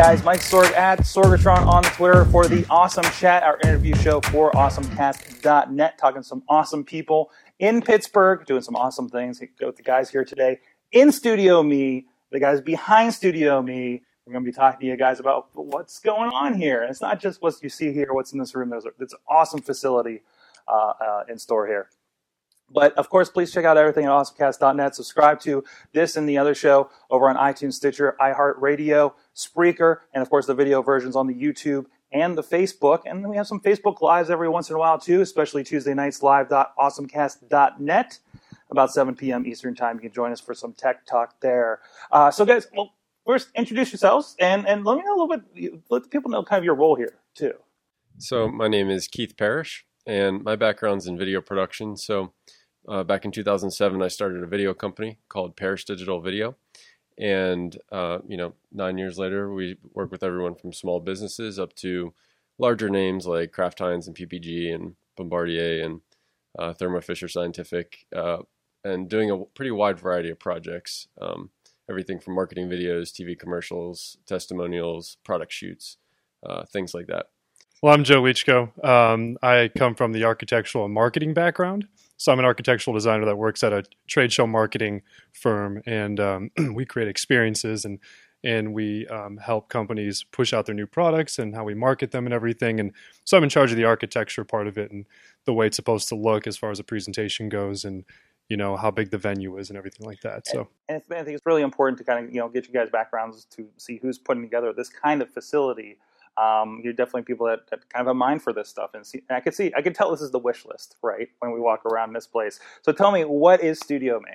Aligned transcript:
guys. 0.00 0.24
Mike 0.24 0.40
Sorg 0.40 0.72
at 0.72 1.00
Sorgatron 1.00 1.66
on 1.66 1.82
Twitter 1.82 2.24
for 2.24 2.48
the 2.48 2.64
Awesome 2.70 3.04
Chat, 3.18 3.42
our 3.42 3.58
interview 3.62 3.94
show 3.96 4.22
for 4.22 4.50
AwesomeCast.net, 4.52 5.98
talking 5.98 6.22
to 6.22 6.26
some 6.26 6.42
awesome 6.48 6.84
people 6.84 7.30
in 7.58 7.82
Pittsburgh, 7.82 8.46
doing 8.46 8.62
some 8.62 8.74
awesome 8.76 9.10
things. 9.10 9.42
With 9.60 9.76
the 9.76 9.82
guys 9.82 10.08
here 10.08 10.24
today 10.24 10.60
in 10.90 11.12
Studio 11.12 11.62
Me, 11.62 12.06
the 12.30 12.40
guys 12.40 12.62
behind 12.62 13.12
Studio 13.12 13.60
Me. 13.60 14.00
We're 14.24 14.32
going 14.32 14.42
to 14.42 14.50
be 14.50 14.56
talking 14.56 14.80
to 14.80 14.86
you 14.86 14.96
guys 14.96 15.20
about 15.20 15.48
what's 15.52 15.98
going 16.00 16.30
on 16.30 16.54
here. 16.54 16.82
It's 16.82 17.02
not 17.02 17.20
just 17.20 17.42
what 17.42 17.62
you 17.62 17.68
see 17.68 17.92
here, 17.92 18.14
what's 18.14 18.32
in 18.32 18.38
this 18.38 18.54
room. 18.54 18.70
There's 18.70 18.86
an 18.86 19.18
awesome 19.28 19.60
facility 19.60 20.22
uh, 20.66 20.94
uh, 20.98 21.24
in 21.28 21.38
store 21.38 21.66
here. 21.66 21.90
But 22.70 22.94
of 22.94 23.10
course, 23.10 23.28
please 23.28 23.52
check 23.52 23.64
out 23.64 23.76
everything 23.76 24.04
at 24.04 24.10
awesomecast.net. 24.10 24.94
Subscribe 24.94 25.40
to 25.40 25.64
this 25.92 26.16
and 26.16 26.28
the 26.28 26.38
other 26.38 26.54
show 26.54 26.90
over 27.10 27.28
on 27.28 27.36
iTunes, 27.36 27.74
Stitcher, 27.74 28.16
iHeartRadio, 28.20 29.12
Spreaker, 29.34 29.98
and 30.14 30.22
of 30.22 30.30
course 30.30 30.46
the 30.46 30.54
video 30.54 30.82
versions 30.82 31.16
on 31.16 31.26
the 31.26 31.34
YouTube 31.34 31.86
and 32.12 32.38
the 32.38 32.42
Facebook. 32.42 33.02
And 33.06 33.22
then 33.22 33.30
we 33.30 33.36
have 33.36 33.46
some 33.46 33.60
Facebook 33.60 34.00
Lives 34.00 34.30
every 34.30 34.48
once 34.48 34.70
in 34.70 34.76
a 34.76 34.78
while 34.78 34.98
too, 34.98 35.20
especially 35.20 35.64
Tuesday 35.64 35.94
nights 35.94 36.22
live.awesomecast.net 36.22 38.18
about 38.70 38.92
7 38.92 39.14
p.m. 39.14 39.46
Eastern 39.46 39.74
Time. 39.74 39.96
You 39.96 40.02
can 40.02 40.12
join 40.12 40.32
us 40.32 40.40
for 40.40 40.54
some 40.54 40.72
tech 40.72 41.04
talk 41.06 41.40
there. 41.40 41.80
Uh, 42.10 42.30
so, 42.30 42.44
guys, 42.44 42.68
well, 42.74 42.94
first 43.26 43.48
introduce 43.54 43.92
yourselves 43.92 44.36
and, 44.38 44.66
and 44.66 44.84
let 44.84 44.96
me 44.96 45.02
know 45.04 45.14
a 45.14 45.18
little 45.20 45.36
bit, 45.36 45.82
let 45.90 46.02
the 46.04 46.08
people 46.08 46.30
know 46.30 46.42
kind 46.42 46.58
of 46.58 46.64
your 46.64 46.74
role 46.74 46.96
here 46.96 47.14
too. 47.34 47.54
So, 48.18 48.48
my 48.48 48.68
name 48.68 48.90
is 48.90 49.08
Keith 49.08 49.36
Parrish, 49.36 49.86
and 50.06 50.42
my 50.44 50.56
background's 50.56 51.06
in 51.06 51.18
video 51.18 51.40
production. 51.40 51.96
So, 51.96 52.32
uh, 52.88 53.04
back 53.04 53.24
in 53.24 53.30
2007, 53.30 54.02
I 54.02 54.08
started 54.08 54.42
a 54.42 54.46
video 54.46 54.74
company 54.74 55.18
called 55.28 55.56
Parrish 55.56 55.84
Digital 55.84 56.20
Video. 56.20 56.56
And, 57.18 57.76
uh, 57.92 58.18
you 58.26 58.36
know, 58.36 58.54
nine 58.72 58.96
years 58.96 59.18
later, 59.18 59.52
we 59.52 59.76
work 59.92 60.10
with 60.10 60.22
everyone 60.22 60.54
from 60.54 60.72
small 60.72 61.00
businesses 61.00 61.58
up 61.58 61.74
to 61.76 62.14
larger 62.58 62.88
names 62.88 63.26
like 63.26 63.52
Kraft 63.52 63.78
Heinz 63.78 64.06
and 64.06 64.16
PPG 64.16 64.74
and 64.74 64.94
Bombardier 65.16 65.84
and 65.84 66.00
uh, 66.58 66.72
Thermo 66.72 67.00
Fisher 67.00 67.28
Scientific, 67.28 68.06
uh, 68.14 68.38
and 68.84 69.08
doing 69.08 69.30
a 69.30 69.38
pretty 69.38 69.70
wide 69.70 70.00
variety 70.00 70.30
of 70.30 70.38
projects. 70.38 71.08
Um, 71.20 71.50
everything 71.88 72.18
from 72.18 72.34
marketing 72.34 72.68
videos, 72.68 73.10
TV 73.10 73.38
commercials, 73.38 74.16
testimonials, 74.26 75.18
product 75.24 75.52
shoots, 75.52 75.98
uh, 76.44 76.64
things 76.64 76.94
like 76.94 77.06
that. 77.08 77.26
Well, 77.82 77.94
I'm 77.94 78.04
Joe 78.04 78.22
Leachko. 78.22 78.84
Um, 78.84 79.38
I 79.42 79.70
come 79.76 79.94
from 79.94 80.12
the 80.12 80.24
architectural 80.24 80.84
and 80.84 80.94
marketing 80.94 81.34
background. 81.34 81.88
So 82.20 82.30
I'm 82.30 82.38
an 82.38 82.44
architectural 82.44 82.92
designer 82.92 83.24
that 83.24 83.38
works 83.38 83.64
at 83.64 83.72
a 83.72 83.82
trade 84.06 84.30
show 84.30 84.46
marketing 84.46 85.00
firm, 85.32 85.82
and 85.86 86.20
um, 86.20 86.50
we 86.74 86.84
create 86.84 87.08
experiences 87.08 87.86
and 87.86 87.98
and 88.44 88.74
we 88.74 89.06
um, 89.06 89.38
help 89.38 89.70
companies 89.70 90.22
push 90.30 90.52
out 90.52 90.66
their 90.66 90.74
new 90.74 90.86
products 90.86 91.38
and 91.38 91.54
how 91.54 91.64
we 91.64 91.72
market 91.72 92.10
them 92.10 92.26
and 92.26 92.34
everything. 92.34 92.78
And 92.78 92.92
so 93.24 93.38
I'm 93.38 93.42
in 93.42 93.48
charge 93.48 93.70
of 93.70 93.78
the 93.78 93.84
architecture 93.84 94.44
part 94.44 94.66
of 94.66 94.76
it 94.76 94.90
and 94.90 95.06
the 95.46 95.54
way 95.54 95.66
it's 95.66 95.76
supposed 95.76 96.08
to 96.10 96.14
look 96.14 96.46
as 96.46 96.58
far 96.58 96.70
as 96.70 96.76
the 96.76 96.84
presentation 96.84 97.48
goes, 97.48 97.86
and 97.86 98.04
you 98.50 98.56
know 98.58 98.76
how 98.76 98.90
big 98.90 99.10
the 99.10 99.18
venue 99.18 99.56
is 99.56 99.70
and 99.70 99.78
everything 99.78 100.06
like 100.06 100.20
that. 100.20 100.46
So 100.46 100.68
and 100.90 101.00
I 101.10 101.22
think 101.22 101.36
it's 101.36 101.46
really 101.46 101.62
important 101.62 101.96
to 102.00 102.04
kind 102.04 102.22
of 102.22 102.34
you 102.34 102.40
know 102.40 102.50
get 102.50 102.66
you 102.68 102.74
guys 102.74 102.90
backgrounds 102.90 103.46
to 103.52 103.66
see 103.78 103.98
who's 104.02 104.18
putting 104.18 104.42
together 104.42 104.74
this 104.74 104.90
kind 104.90 105.22
of 105.22 105.30
facility 105.30 105.96
um, 106.40 106.80
you're 106.82 106.92
definitely 106.92 107.22
people 107.22 107.46
that, 107.46 107.68
that, 107.70 107.88
kind 107.90 108.00
of 108.00 108.06
have 108.06 108.08
a 108.08 108.14
mind 108.14 108.42
for 108.42 108.52
this 108.52 108.68
stuff. 108.68 108.90
And, 108.94 109.06
see, 109.06 109.22
and 109.28 109.36
I 109.36 109.40
could 109.40 109.54
see, 109.54 109.72
I 109.76 109.82
could 109.82 109.94
tell 109.94 110.10
this 110.10 110.22
is 110.22 110.30
the 110.30 110.38
wish 110.38 110.64
list, 110.64 110.96
right? 111.02 111.28
When 111.40 111.52
we 111.52 111.60
walk 111.60 111.84
around 111.84 112.14
this 112.14 112.26
place. 112.26 112.58
So 112.82 112.92
tell 112.92 113.12
me, 113.12 113.22
what 113.24 113.62
is 113.62 113.78
Studio 113.78 114.20
Me? 114.20 114.32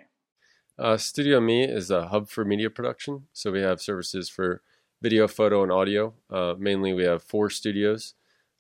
Uh, 0.77 0.97
Studio 0.97 1.39
Me 1.39 1.63
is 1.63 1.89
a 1.89 2.07
hub 2.07 2.29
for 2.29 2.45
media 2.45 2.69
production. 2.69 3.27
So 3.33 3.51
we 3.51 3.61
have 3.61 3.81
services 3.81 4.29
for 4.29 4.61
video, 5.01 5.27
photo, 5.27 5.63
and 5.63 5.71
audio. 5.71 6.13
Uh, 6.29 6.53
mainly, 6.57 6.93
we 6.93 7.03
have 7.03 7.23
four 7.23 7.49
studios. 7.49 8.13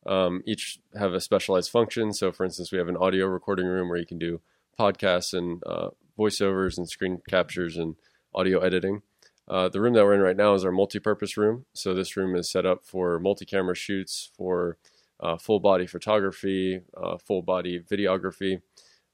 Um, 0.05 0.41
each 0.45 0.79
have 0.97 1.13
a 1.13 1.19
specialized 1.19 1.71
function. 1.71 2.13
So, 2.13 2.31
for 2.31 2.45
instance, 2.45 2.71
we 2.71 2.77
have 2.77 2.87
an 2.87 2.97
audio 2.97 3.25
recording 3.25 3.65
room 3.65 3.89
where 3.89 3.97
you 3.97 4.05
can 4.05 4.19
do 4.19 4.41
podcasts 4.79 5.33
and 5.33 5.61
uh, 5.65 5.89
voiceovers 6.17 6.77
and 6.77 6.89
screen 6.89 7.21
captures 7.27 7.77
and 7.77 7.95
audio 8.33 8.59
editing. 8.59 9.01
Uh, 9.47 9.69
the 9.69 9.79
room 9.79 9.93
that 9.93 10.03
we're 10.03 10.15
in 10.15 10.21
right 10.21 10.37
now 10.37 10.53
is 10.55 10.65
our 10.65 10.71
multi-purpose 10.71 11.37
room. 11.37 11.65
So 11.73 11.93
this 11.93 12.17
room 12.17 12.35
is 12.35 12.49
set 12.49 12.65
up 12.65 12.85
for 12.85 13.19
multi-camera 13.19 13.75
shoots, 13.75 14.31
for 14.35 14.77
uh, 15.19 15.37
full 15.37 15.59
body 15.59 15.87
photography, 15.87 16.81
uh, 16.95 17.17
full 17.17 17.41
body 17.41 17.79
videography, 17.79 18.61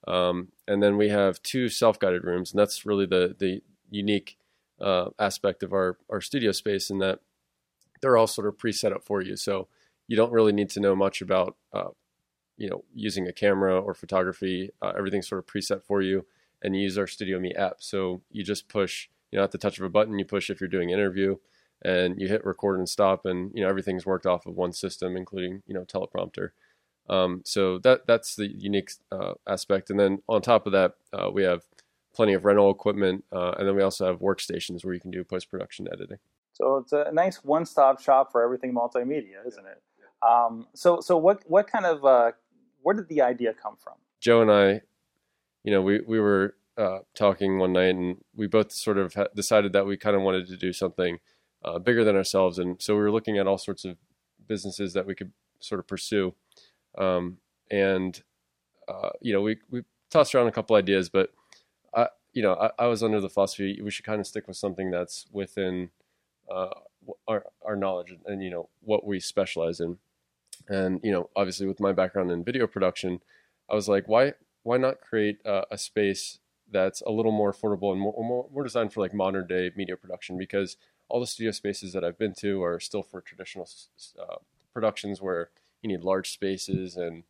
um, 0.08 0.50
and 0.68 0.82
then 0.82 0.98
we 0.98 1.10
have 1.10 1.42
two 1.44 1.70
self-guided 1.70 2.24
rooms, 2.24 2.52
and 2.52 2.60
that's 2.60 2.86
really 2.86 3.06
the 3.06 3.36
the 3.38 3.62
unique 3.90 4.38
uh, 4.80 5.10
aspect 5.20 5.64
of 5.64 5.74
our 5.74 5.98
our 6.10 6.22
studio 6.22 6.52
space 6.52 6.90
in 6.90 6.98
that 7.00 7.20
they're 8.02 8.18
all 8.18 8.28
sort 8.28 8.48
of 8.48 8.58
pre-set 8.58 8.92
up 8.92 9.04
for 9.04 9.22
you. 9.22 9.36
So 9.36 9.68
you 10.08 10.18
don't 10.18 10.32
really 10.32 10.52
need 10.52 10.70
to 10.72 10.80
know 10.80 10.96
much 10.96 11.22
about 11.22 11.56
uh, 11.72 11.90
you 12.58 12.70
know 12.70 12.84
using 12.94 13.28
a 13.28 13.34
camera 13.34 13.80
or 13.80 13.94
photography. 13.94 14.72
Uh, 14.82 14.94
everything's 14.98 15.28
sort 15.28 15.40
of 15.40 15.46
preset 15.46 15.84
for 15.84 16.02
you, 16.02 16.26
and 16.62 16.76
you 16.76 16.82
use 16.82 16.98
our 16.98 17.08
Studio 17.08 17.40
Me 17.40 17.54
app. 17.54 17.76
So 17.80 18.22
you 18.32 18.44
just 18.44 18.68
push 18.68 19.08
you 19.32 19.38
know, 19.38 19.44
at 19.44 19.52
the 19.52 19.58
touch 19.58 19.80
of 19.80 19.86
a 19.86 19.90
button, 19.90 20.20
you 20.20 20.26
push 20.26 20.50
if 20.50 20.60
you're 20.60 20.68
doing 20.68 20.90
interview, 20.90 21.38
and 21.84 22.20
you 22.20 22.28
hit 22.28 22.46
record 22.46 22.78
and 22.78 22.88
stop, 22.88 23.26
and 23.26 23.52
you 23.54 23.64
know 23.64 23.70
everything's 23.70 24.06
worked 24.06 24.26
off 24.26 24.46
of 24.46 24.56
one 24.56 24.74
system, 24.74 25.16
including 25.18 25.64
you 25.68 25.74
know 25.74 25.86
teleprompter. 25.86 26.50
Um, 27.10 27.42
so 27.46 27.80
that 27.80 28.08
that's 28.08 28.36
the 28.36 28.48
unique 28.48 28.92
uh, 29.12 29.34
aspect. 29.48 29.90
And 29.90 30.00
then 30.00 30.22
on 30.30 30.42
top 30.42 30.66
of 30.66 30.74
that, 30.74 30.94
uh, 31.14 31.30
we 31.32 31.44
have 31.44 31.64
plenty 32.14 32.34
of 32.34 32.46
rental 32.46 32.70
equipment, 32.70 33.24
uh, 33.32 33.52
and 33.58 33.68
then 33.68 33.76
we 33.76 33.82
also 33.82 34.06
have 34.06 34.20
workstations 34.20 34.84
where 34.84 34.94
you 34.94 35.00
can 35.00 35.12
do 35.12 35.24
post 35.24 35.50
production 35.50 35.88
editing. 35.92 36.18
So 36.54 36.78
it's 36.78 36.92
a 36.92 37.10
nice 37.12 37.44
one 37.44 37.66
stop 37.66 38.02
shop 38.02 38.32
for 38.32 38.44
everything 38.44 38.74
multimedia, 38.74 39.46
isn't 39.48 39.66
it? 39.66 39.82
Um, 40.22 40.68
so 40.76 41.00
so 41.00 41.18
what 41.18 41.42
what 41.48 41.68
kind 41.68 41.86
of 41.86 42.06
uh, 42.06 42.32
where 42.82 42.96
did 42.96 43.08
the 43.08 43.22
idea 43.22 43.54
come 43.54 43.76
from? 43.78 43.96
Joe 44.20 44.42
and 44.42 44.52
I, 44.52 44.82
you 45.64 45.72
know, 45.72 45.82
we 45.82 46.02
we 46.06 46.20
were 46.20 46.56
uh, 46.82 47.00
talking 47.16 47.60
one 47.60 47.74
night, 47.74 47.96
and 47.96 48.18
we 48.36 48.48
both 48.48 48.72
sort 48.72 48.98
of 48.98 49.16
decided 49.36 49.72
that 49.74 49.86
we 49.86 49.98
kind 49.98 50.16
of 50.16 50.24
wanted 50.24 50.48
to 50.48 50.58
do 50.58 50.74
something 50.74 51.20
uh, 51.64 51.78
bigger 51.78 52.04
than 52.04 52.16
ourselves, 52.16 52.58
and 52.58 52.82
so 52.82 52.96
we 52.96 53.02
were 53.02 53.12
looking 53.12 53.38
at 53.38 53.46
all 53.46 53.60
sorts 53.60 53.86
of 53.86 53.98
businesses 54.48 54.94
that 54.94 55.06
we 55.06 55.14
could 55.14 55.32
sort 55.60 55.80
of 55.80 55.88
pursue. 55.88 56.34
Um, 56.98 57.38
and 57.70 58.22
uh, 58.88 59.12
you 59.22 59.32
know, 59.32 59.42
we 59.42 59.58
we 59.70 59.84
tossed 60.10 60.34
around 60.34 60.48
a 60.48 60.52
couple 60.52 60.76
ideas, 60.76 61.08
but 61.08 61.30
I, 61.94 62.08
you 62.34 62.42
know, 62.42 62.56
I, 62.56 62.72
I, 62.84 62.88
was 62.88 63.04
under 63.04 63.22
the 63.22 63.30
philosophy 63.30 63.80
we 63.82 63.92
should 63.92 64.06
kind 64.06 64.20
of 64.20 64.26
stick 64.26 64.48
with 64.48 64.58
something 64.58 64.90
that's 64.90 65.28
within 65.32 65.92
uh, 66.50 66.70
our 67.28 67.46
our 67.64 67.76
knowledge 67.76 68.10
and, 68.10 68.20
and 68.26 68.44
you 68.44 68.50
know 68.50 68.70
what 68.82 69.06
we 69.06 69.20
specialize 69.20 69.80
in. 69.80 70.00
And 70.68 71.00
you 71.04 71.12
know, 71.12 71.30
obviously, 71.36 71.68
with 71.68 71.80
my 71.80 71.92
background 71.92 72.32
in 72.32 72.44
video 72.44 72.66
production, 72.66 73.22
I 73.70 73.76
was 73.76 73.88
like, 73.88 74.08
why 74.08 74.34
why 74.64 74.78
not 74.78 75.00
create 75.00 75.40
a 75.46 75.78
space 75.78 76.40
that's 76.72 77.02
a 77.02 77.12
little 77.12 77.32
more 77.32 77.52
affordable 77.52 77.92
and 77.92 78.00
more, 78.00 78.14
more, 78.18 78.48
more 78.52 78.64
designed 78.64 78.94
for 78.94 79.02
like 79.02 79.14
modern 79.14 79.48
day 79.48 79.72
media 79.76 79.98
production 79.98 80.38
because 80.38 80.78
all 81.10 81.20
the 81.20 81.28
studio 81.28 81.52
spaces 81.52 81.94
that 81.94 82.04
I've 82.04 82.18
been 82.18 82.34
to 82.36 82.64
are 82.64 82.80
still 82.80 83.04
for 83.04 83.22
traditional 83.22 83.68
uh, 84.20 84.38
productions 84.74 85.22
where 85.22 85.50
you 85.82 85.90
need 85.90 86.02
large 86.02 86.32
spaces 86.32 86.96
and 86.96 87.24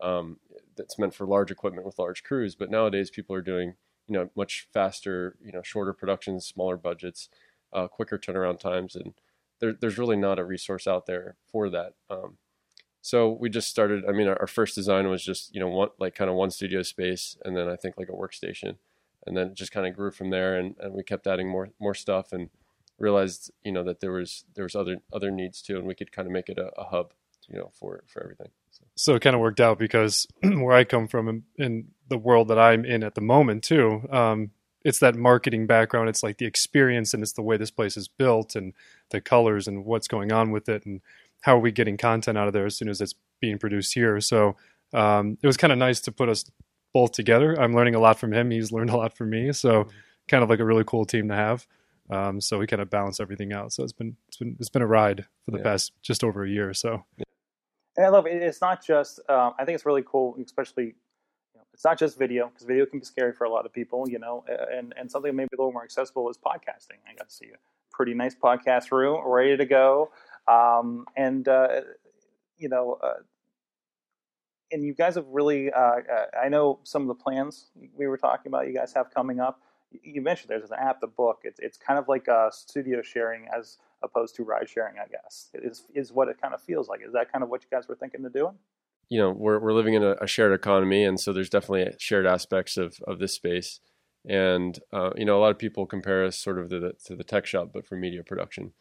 um, 0.00 0.38
that's 0.76 0.98
meant 0.98 1.14
for 1.14 1.26
large 1.26 1.50
equipment 1.50 1.86
with 1.86 1.98
large 1.98 2.22
crews. 2.22 2.54
But 2.54 2.70
nowadays, 2.70 3.10
people 3.10 3.34
are 3.34 3.42
doing 3.42 3.74
you 4.08 4.12
know 4.14 4.30
much 4.36 4.68
faster, 4.72 5.36
you 5.44 5.52
know, 5.52 5.62
shorter 5.62 5.92
productions, 5.92 6.46
smaller 6.46 6.76
budgets, 6.76 7.28
uh, 7.72 7.88
quicker 7.88 8.18
turnaround 8.18 8.58
times, 8.58 8.94
and 8.94 9.14
there, 9.60 9.72
there's 9.72 9.98
really 9.98 10.16
not 10.16 10.38
a 10.38 10.44
resource 10.44 10.86
out 10.86 11.06
there 11.06 11.36
for 11.50 11.70
that. 11.70 11.94
Um, 12.10 12.38
so 13.00 13.30
we 13.30 13.48
just 13.48 13.68
started. 13.68 14.04
I 14.08 14.12
mean, 14.12 14.28
our, 14.28 14.38
our, 14.40 14.46
first 14.46 14.74
design 14.74 15.08
was 15.08 15.24
just 15.24 15.54
you 15.54 15.60
know 15.60 15.68
one 15.68 15.88
like 15.98 16.14
kind 16.14 16.30
of 16.30 16.36
one 16.36 16.50
studio 16.50 16.82
space, 16.82 17.36
and 17.44 17.56
then 17.56 17.68
I 17.68 17.76
think 17.76 17.96
like 17.96 18.08
a 18.08 18.12
workstation, 18.12 18.76
and 19.26 19.36
then 19.36 19.48
it 19.48 19.54
just 19.54 19.72
kind 19.72 19.86
of 19.86 19.94
grew 19.94 20.10
from 20.10 20.30
there 20.30 20.56
and, 20.58 20.74
and 20.80 20.94
we 20.94 21.02
kept 21.02 21.26
adding 21.26 21.48
more 21.48 21.68
more 21.80 21.94
stuff 21.94 22.32
and 22.32 22.50
realized 22.98 23.50
you 23.64 23.72
know 23.72 23.84
that 23.84 24.00
there 24.00 24.12
was 24.12 24.44
there 24.54 24.64
was 24.64 24.74
other 24.74 24.98
other 25.12 25.30
needs 25.30 25.60
too 25.60 25.76
and 25.76 25.86
we 25.86 25.94
could 25.94 26.12
kind 26.12 26.26
of 26.26 26.32
make 26.32 26.48
it 26.48 26.58
a, 26.58 26.68
a 26.78 26.84
hub 26.84 27.12
you 27.48 27.58
know 27.58 27.70
for 27.74 28.02
for 28.06 28.22
everything 28.22 28.48
so. 28.70 28.84
so 28.94 29.14
it 29.14 29.22
kind 29.22 29.34
of 29.34 29.40
worked 29.40 29.60
out 29.60 29.78
because 29.78 30.26
where 30.42 30.74
i 30.76 30.84
come 30.84 31.06
from 31.06 31.28
in, 31.28 31.42
in, 31.58 31.88
the 32.08 32.18
world 32.18 32.46
that 32.48 32.58
i'm 32.58 32.84
in 32.84 33.02
at 33.02 33.16
the 33.16 33.20
moment 33.20 33.64
too 33.64 34.02
um, 34.12 34.50
it's 34.84 35.00
that 35.00 35.16
marketing 35.16 35.66
background 35.66 36.08
it's 36.08 36.22
like 36.22 36.38
the 36.38 36.46
experience 36.46 37.12
and 37.12 37.22
it's 37.22 37.32
the 37.32 37.42
way 37.42 37.56
this 37.56 37.72
place 37.72 37.96
is 37.96 38.06
built 38.06 38.54
and 38.54 38.72
the 39.10 39.20
colors 39.20 39.66
and 39.66 39.84
what's 39.84 40.06
going 40.06 40.30
on 40.30 40.52
with 40.52 40.68
it 40.68 40.86
and 40.86 41.00
how 41.40 41.56
are 41.56 41.60
we 41.60 41.72
getting 41.72 41.96
content 41.96 42.38
out 42.38 42.46
of 42.46 42.52
there 42.52 42.64
as 42.64 42.76
soon 42.76 42.88
as 42.88 43.00
it's 43.00 43.14
being 43.40 43.58
produced 43.58 43.92
here 43.94 44.20
so 44.20 44.56
um, 44.94 45.36
it 45.42 45.46
was 45.48 45.56
kind 45.56 45.72
of 45.72 45.78
nice 45.78 45.98
to 46.00 46.12
put 46.12 46.28
us 46.28 46.44
both 46.96 47.12
together. 47.12 47.60
I'm 47.60 47.74
learning 47.74 47.94
a 47.94 47.98
lot 47.98 48.18
from 48.18 48.32
him. 48.32 48.50
He's 48.50 48.72
learned 48.72 48.88
a 48.88 48.96
lot 48.96 49.14
from 49.14 49.28
me. 49.28 49.52
So 49.52 49.84
mm-hmm. 49.84 49.90
kind 50.28 50.42
of 50.42 50.48
like 50.48 50.60
a 50.60 50.64
really 50.64 50.84
cool 50.86 51.04
team 51.04 51.28
to 51.28 51.34
have. 51.34 51.66
Um, 52.08 52.40
so 52.40 52.58
we 52.58 52.66
kind 52.66 52.80
of 52.80 52.88
balance 52.88 53.20
everything 53.20 53.52
out. 53.52 53.74
So 53.74 53.84
it's 53.84 53.92
been 53.92 54.16
it's 54.28 54.38
been 54.38 54.56
it's 54.58 54.70
been 54.70 54.80
a 54.80 54.86
ride 54.86 55.26
for 55.44 55.50
the 55.50 55.58
yeah. 55.58 55.64
past 55.64 55.92
just 56.00 56.24
over 56.24 56.42
a 56.42 56.48
year. 56.48 56.70
or 56.70 56.72
So. 56.72 57.04
And 57.98 58.06
I 58.06 58.08
love 58.08 58.26
it. 58.26 58.42
It's 58.42 58.62
not 58.62 58.82
just. 58.82 59.20
Um, 59.28 59.52
I 59.58 59.66
think 59.66 59.74
it's 59.74 59.84
really 59.84 60.04
cool, 60.06 60.38
especially. 60.42 60.84
You 60.84 61.56
know, 61.56 61.62
it's 61.74 61.84
not 61.84 61.98
just 61.98 62.18
video 62.18 62.48
because 62.48 62.64
video 62.66 62.86
can 62.86 62.98
be 62.98 63.04
scary 63.04 63.34
for 63.34 63.44
a 63.44 63.50
lot 63.50 63.66
of 63.66 63.74
people. 63.74 64.08
You 64.08 64.18
know, 64.18 64.46
and 64.72 64.94
and 64.98 65.10
something 65.10 65.36
maybe 65.36 65.50
a 65.52 65.60
little 65.60 65.72
more 65.72 65.84
accessible 65.84 66.30
is 66.30 66.38
podcasting. 66.38 67.00
I 67.06 67.14
got 67.14 67.28
to 67.28 67.34
see 67.34 67.48
a 67.48 67.58
pretty 67.92 68.14
nice 68.14 68.34
podcast 68.34 68.90
room, 68.90 69.20
ready 69.26 69.54
to 69.54 69.66
go. 69.66 70.12
Um, 70.48 71.04
and 71.14 71.46
uh, 71.46 71.80
you 72.56 72.70
know, 72.70 72.98
uh, 73.02 73.20
and 74.72 74.84
you 74.84 74.94
guys 74.94 75.14
have 75.14 75.26
really. 75.28 75.72
Uh, 75.72 75.78
uh, 75.78 76.26
I 76.42 76.48
know 76.48 76.80
some 76.84 77.02
of 77.02 77.08
the 77.08 77.14
plans 77.14 77.66
we 77.96 78.06
were 78.06 78.16
talking 78.16 78.50
about. 78.50 78.66
You 78.66 78.74
guys 78.74 78.92
have 78.94 79.12
coming 79.12 79.40
up. 79.40 79.60
You 80.02 80.20
mentioned 80.20 80.50
there's 80.50 80.70
an 80.70 80.78
app, 80.80 81.00
the 81.00 81.06
book. 81.06 81.40
It's 81.44 81.60
it's 81.60 81.76
kind 81.76 81.98
of 81.98 82.08
like 82.08 82.28
a 82.28 82.50
studio 82.52 83.02
sharing 83.02 83.46
as 83.56 83.78
opposed 84.02 84.34
to 84.36 84.44
ride 84.44 84.68
sharing. 84.68 84.96
I 84.98 85.06
guess 85.08 85.50
is 85.54 85.84
is 85.94 86.12
what 86.12 86.28
it 86.28 86.40
kind 86.40 86.54
of 86.54 86.62
feels 86.62 86.88
like. 86.88 87.00
Is 87.06 87.12
that 87.12 87.30
kind 87.32 87.42
of 87.42 87.50
what 87.50 87.62
you 87.62 87.68
guys 87.70 87.88
were 87.88 87.96
thinking 87.96 88.24
of 88.24 88.32
doing? 88.32 88.54
You 89.08 89.20
know, 89.20 89.30
we're 89.30 89.58
we're 89.58 89.72
living 89.72 89.94
in 89.94 90.02
a, 90.02 90.16
a 90.20 90.26
shared 90.26 90.52
economy, 90.52 91.04
and 91.04 91.20
so 91.20 91.32
there's 91.32 91.50
definitely 91.50 91.94
shared 91.98 92.26
aspects 92.26 92.76
of 92.76 92.98
of 93.06 93.18
this 93.18 93.32
space. 93.32 93.80
And 94.28 94.78
uh, 94.92 95.10
you 95.16 95.24
know, 95.24 95.38
a 95.38 95.40
lot 95.40 95.52
of 95.52 95.58
people 95.58 95.86
compare 95.86 96.24
us 96.24 96.36
sort 96.36 96.58
of 96.58 96.68
to 96.70 96.80
the, 96.80 96.92
to 97.04 97.14
the 97.14 97.24
TechShop, 97.24 97.72
but 97.72 97.86
for 97.86 97.96
media 97.96 98.24
production. 98.24 98.72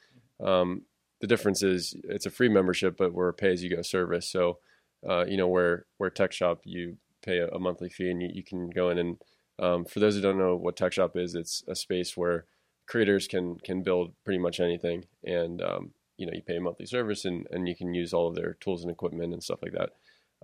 Um, 0.44 0.84
the 1.22 1.28
difference 1.28 1.64
is 1.64 1.96
it's 2.04 2.26
a 2.26 2.32
free 2.32 2.50
membership, 2.50 2.98
but 2.98 3.14
we're 3.14 3.30
a 3.30 3.34
pay-as-you-go 3.34 3.84
service. 3.84 4.28
So, 4.28 4.58
uh, 5.08 5.26
you 5.28 5.38
know, 5.38 5.48
where 5.48 5.86
where 5.98 6.10
TechShop 6.10 6.60
you 6.64 6.98
pay 7.22 7.40
a, 7.40 7.48
a 7.50 7.60
monthly 7.60 7.90
fee 7.90 8.10
and 8.10 8.22
you, 8.22 8.30
you, 8.34 8.44
can 8.44 8.70
go 8.70 8.90
in 8.90 9.00
and 9.00 9.18
um, 9.58 9.86
for 9.86 10.00
those 10.00 10.16
who 10.16 10.22
don't 10.22 10.38
know 10.38 10.56
what 10.56 10.76
TechShop 10.76 11.16
is, 11.16 11.34
it's 11.34 11.64
a 11.68 11.76
space 11.76 12.16
where 12.18 12.46
creators 12.88 13.28
can 13.28 13.58
can 13.60 13.84
build 13.84 14.14
pretty 14.24 14.40
much 14.40 14.60
anything, 14.60 15.06
and 15.24 15.62
um, 15.62 15.92
you 16.18 16.26
know 16.26 16.34
you 16.34 16.42
pay 16.42 16.58
a 16.58 16.62
monthly 16.62 16.86
service 16.86 17.26
and 17.26 17.48
and 17.52 17.68
you 17.68 17.76
can 17.76 17.94
use 17.94 18.14
all 18.14 18.28
of 18.28 18.36
their 18.36 18.54
tools 18.60 18.82
and 18.82 18.92
equipment 18.92 19.34
and 19.34 19.44
stuff 19.44 19.60
like 19.62 19.74
that. 19.74 19.92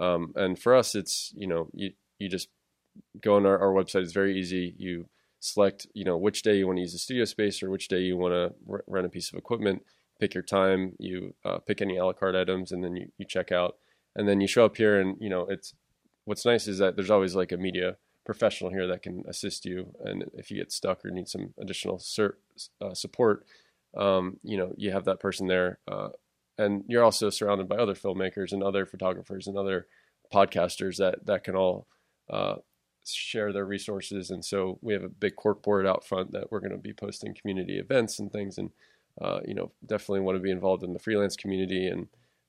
Um, 0.03 0.33
and 0.35 0.57
for 0.57 0.75
us, 0.75 0.95
it's 0.95 1.33
you 1.35 1.47
know 1.47 1.69
you 1.73 1.91
you 2.19 2.29
just 2.29 2.49
go 3.21 3.35
on 3.35 3.45
our, 3.45 3.59
our 3.59 3.73
website. 3.73 4.03
It's 4.03 4.13
very 4.13 4.37
easy. 4.37 4.75
You 4.77 5.07
select, 5.39 5.87
you 5.93 6.05
know, 6.05 6.17
which 6.17 6.43
day 6.43 6.57
you 6.57 6.67
want 6.67 6.77
to 6.77 6.81
use 6.81 6.93
the 6.93 6.99
studio 6.99 7.25
space 7.25 7.61
or 7.61 7.69
which 7.69 7.87
day 7.87 7.99
you 7.99 8.17
want 8.17 8.33
to 8.33 8.53
r- 8.71 8.83
rent 8.87 9.05
a 9.07 9.09
piece 9.09 9.31
of 9.31 9.37
equipment. 9.37 9.83
Pick 10.19 10.33
your 10.33 10.43
time. 10.43 10.93
You 10.99 11.33
uh, 11.43 11.57
pick 11.59 11.81
any 11.81 11.97
a 11.97 12.05
la 12.05 12.13
carte 12.13 12.35
items, 12.35 12.71
and 12.71 12.83
then 12.83 12.95
you, 12.95 13.11
you 13.17 13.25
check 13.25 13.51
out. 13.51 13.75
And 14.15 14.27
then 14.27 14.41
you 14.41 14.47
show 14.47 14.65
up 14.65 14.77
here, 14.77 14.99
and 14.99 15.17
you 15.19 15.29
know, 15.29 15.45
it's 15.49 15.73
what's 16.25 16.45
nice 16.45 16.67
is 16.67 16.77
that 16.79 16.95
there's 16.95 17.11
always 17.11 17.35
like 17.35 17.51
a 17.51 17.57
media 17.57 17.97
professional 18.25 18.69
here 18.69 18.87
that 18.87 19.01
can 19.01 19.23
assist 19.27 19.65
you. 19.65 19.93
And 20.03 20.25
if 20.33 20.51
you 20.51 20.57
get 20.57 20.71
stuck 20.71 21.03
or 21.03 21.09
need 21.09 21.27
some 21.27 21.53
additional 21.59 22.01
uh, 22.81 22.93
support, 22.93 23.45
um, 23.97 24.37
you 24.43 24.57
know, 24.57 24.73
you 24.77 24.91
have 24.91 25.05
that 25.05 25.19
person 25.19 25.47
there. 25.47 25.79
Uh, 25.87 26.09
and 26.57 26.83
you're 26.87 27.03
also 27.03 27.29
surrounded 27.29 27.67
by 27.67 27.77
other 27.77 27.95
filmmakers 27.95 28.51
and 28.51 28.63
other 28.63 28.85
photographers 28.85 29.47
and 29.47 29.57
other 29.57 29.87
podcasters 30.31 30.97
that 30.97 31.25
that 31.25 31.43
can 31.43 31.55
all 31.55 31.87
uh, 32.29 32.55
share 33.05 33.51
their 33.51 33.65
resources. 33.65 34.29
And 34.29 34.45
so 34.45 34.77
we 34.81 34.93
have 34.93 35.03
a 35.03 35.09
big 35.09 35.35
cork 35.35 35.63
board 35.63 35.87
out 35.87 36.05
front 36.05 36.31
that 36.33 36.51
we're 36.51 36.59
going 36.59 36.71
to 36.71 36.77
be 36.77 36.93
posting 36.93 37.33
community 37.33 37.79
events 37.79 38.19
and 38.19 38.31
things. 38.31 38.57
And, 38.57 38.69
uh, 39.19 39.39
you 39.45 39.55
know, 39.55 39.71
definitely 39.85 40.21
want 40.21 40.37
to 40.37 40.43
be 40.43 40.51
involved 40.51 40.83
in 40.83 40.93
the 40.93 40.99
freelance 40.99 41.35
community 41.35 41.87
and, 41.87 42.07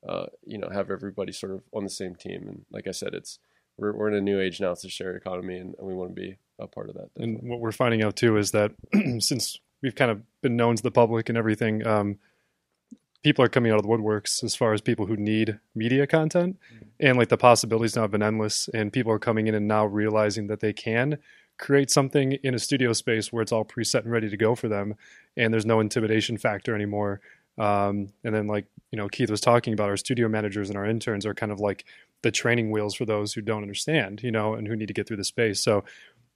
uh, 0.09 0.27
you 0.45 0.59
know, 0.59 0.69
have 0.69 0.91
everybody 0.91 1.33
sort 1.33 1.53
of 1.53 1.63
on 1.73 1.85
the 1.85 1.91
same 1.91 2.15
team. 2.15 2.47
And 2.49 2.65
like 2.71 2.87
I 2.87 2.91
said, 2.91 3.15
it's, 3.15 3.39
we're, 3.77 3.93
we're 3.93 4.09
in 4.09 4.15
a 4.15 4.21
new 4.21 4.41
age 4.41 4.61
now. 4.61 4.73
It's 4.73 4.85
a 4.85 4.89
shared 4.89 5.17
economy 5.17 5.59
and, 5.59 5.75
and 5.79 5.87
we 5.87 5.95
want 5.95 6.11
to 6.11 6.21
be 6.21 6.37
a 6.59 6.67
part 6.67 6.89
of 6.89 6.95
that. 6.95 7.15
Definitely. 7.15 7.41
And 7.41 7.51
what 7.51 7.61
we're 7.61 7.73
finding 7.73 8.03
out 8.03 8.17
too 8.17 8.37
is 8.37 8.51
that 8.51 8.73
since 9.19 9.59
we've 9.83 9.95
kind 9.95 10.11
of 10.11 10.23
been 10.41 10.57
known 10.57 10.77
to 10.77 10.83
the 10.83 10.91
public 10.91 11.29
and 11.29 11.39
everything, 11.39 11.87
um, 11.87 12.19
people 13.23 13.45
are 13.45 13.49
coming 13.49 13.71
out 13.71 13.79
of 13.79 13.83
the 13.83 13.89
woodworks 13.89 14.43
as 14.43 14.55
far 14.55 14.73
as 14.73 14.81
people 14.81 15.07
who 15.07 15.17
need 15.17 15.59
media 15.75 16.07
content 16.07 16.57
mm-hmm. 16.75 16.85
and 17.01 17.19
like 17.19 17.29
the 17.29 17.37
possibilities 17.37 17.97
now 17.97 18.03
have 18.03 18.11
been 18.11 18.23
endless 18.23 18.69
and 18.75 18.93
people 18.93 19.13
are 19.13 19.19
coming 19.19 19.47
in 19.47 19.55
and 19.55 19.69
now 19.69 19.85
realizing 19.85 20.49
that 20.49 20.61
they 20.61 20.73
can 20.73 21.19
create 21.59 21.91
something 21.91 22.33
in 22.43 22.55
a 22.55 22.59
studio 22.59 22.93
space 22.93 23.33
where 23.33 23.43
it's 23.43 23.53
all 23.53 23.65
preset 23.65 24.03
and 24.03 24.11
ready 24.11 24.29
to 24.29 24.37
go 24.37 24.55
for 24.55 24.69
them 24.69 24.95
and 25.37 25.53
there's 25.53 25.67
no 25.67 25.81
intimidation 25.81 26.37
factor 26.37 26.75
anymore 26.75 27.21
um, 27.59 28.09
and 28.25 28.35
then 28.35 28.47
like 28.47 28.67
you 28.91 28.97
know 28.97 29.09
keith 29.09 29.31
was 29.31 29.41
talking 29.41 29.73
about 29.73 29.89
our 29.89 29.97
studio 29.97 30.29
managers 30.29 30.69
and 30.69 30.79
our 30.79 30.87
interns 30.87 31.27
are 31.27 31.35
kind 31.35 31.53
of 31.53 31.61
like 31.61 31.85
the 32.23 32.31
training 32.31 32.71
wheels 32.71 32.95
for 32.95 33.05
those 33.05 33.33
who 33.33 33.41
don't 33.41 33.63
understand 33.63 34.23
you 34.23 34.31
know 34.31 34.55
and 34.55 34.69
who 34.69 34.77
need 34.77 34.89
to 34.89 34.95
get 34.95 35.07
through 35.07 35.17
the 35.17 35.25
space 35.25 35.61
so 35.61 35.85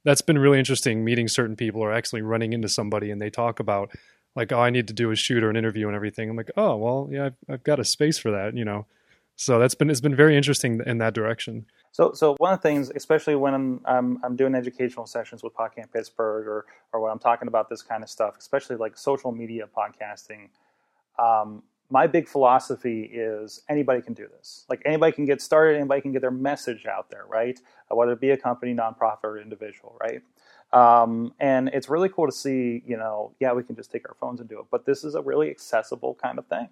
that's 0.03 0.21
been 0.21 0.37
really 0.37 0.59
interesting 0.59 1.03
meeting 1.03 1.27
certain 1.27 1.55
people 1.55 1.81
or 1.81 1.91
actually 1.91 2.21
running 2.21 2.53
into 2.53 2.69
somebody 2.69 3.11
and 3.11 3.21
they 3.21 3.29
talk 3.29 3.59
about 3.59 3.89
like, 4.37 4.51
oh, 4.51 4.59
I 4.59 4.69
need 4.69 4.87
to 4.87 4.93
do 4.93 5.09
a 5.09 5.15
shoot 5.15 5.43
or 5.43 5.49
an 5.49 5.57
interview 5.57 5.87
and 5.87 5.95
everything. 5.95 6.29
I'm 6.29 6.37
like, 6.37 6.51
oh, 6.55 6.77
well, 6.77 7.09
yeah, 7.11 7.25
I've, 7.25 7.35
I've 7.49 7.63
got 7.63 7.79
a 7.79 7.83
space 7.83 8.19
for 8.19 8.31
that, 8.31 8.55
you 8.55 8.63
know. 8.63 8.85
So 9.35 9.59
that's 9.59 9.75
been 9.75 9.89
it's 9.89 10.01
been 10.01 10.15
very 10.15 10.37
interesting 10.37 10.81
in 10.85 10.99
that 10.99 11.13
direction. 11.13 11.65
So, 11.91 12.13
so 12.13 12.35
one 12.37 12.53
of 12.53 12.59
the 12.59 12.67
things, 12.67 12.91
especially 12.95 13.35
when 13.35 13.53
I'm 13.53 13.81
I'm, 13.85 14.19
I'm 14.23 14.35
doing 14.35 14.55
educational 14.55 15.05
sessions 15.05 15.43
with 15.43 15.53
PodCamp 15.53 15.91
Pittsburgh, 15.91 16.47
or 16.47 16.65
or 16.93 17.01
when 17.01 17.11
I'm 17.11 17.19
talking 17.19 17.47
about 17.47 17.69
this 17.69 17.81
kind 17.81 18.01
of 18.03 18.09
stuff, 18.09 18.35
especially 18.39 18.77
like 18.77 18.97
social 18.97 19.31
media 19.31 19.67
podcasting, 19.67 20.49
um, 21.19 21.63
my 21.89 22.05
big 22.05 22.27
philosophy 22.27 23.03
is 23.03 23.61
anybody 23.69 24.01
can 24.01 24.13
do 24.13 24.27
this. 24.27 24.65
Like 24.69 24.81
anybody 24.85 25.13
can 25.13 25.25
get 25.25 25.41
started, 25.41 25.77
anybody 25.77 26.01
can 26.01 26.11
get 26.11 26.21
their 26.21 26.31
message 26.31 26.85
out 26.85 27.09
there, 27.09 27.25
right? 27.27 27.59
Uh, 27.89 27.95
whether 27.95 28.11
it 28.11 28.19
be 28.19 28.31
a 28.31 28.37
company, 28.37 28.73
nonprofit, 28.73 29.23
or 29.23 29.39
individual, 29.39 29.97
right? 30.01 30.21
Um, 30.73 31.33
and 31.39 31.69
it's 31.69 31.87
really 31.87 32.09
cool 32.09 32.25
to 32.25 32.31
see, 32.31 32.83
you 32.85 32.97
know, 32.97 33.31
yeah, 33.39 33.53
we 33.53 33.63
can 33.63 33.75
just 33.75 33.89
take 33.89 34.07
our 34.09 34.15
phones 34.19 34.41
and 34.41 34.49
do 34.49 34.59
it, 34.59 34.65
but 34.69 34.85
this 34.85 35.05
is 35.05 35.15
a 35.15 35.21
really 35.21 35.49
accessible 35.49 36.17
kind 36.21 36.37
of 36.37 36.45
thing. 36.47 36.67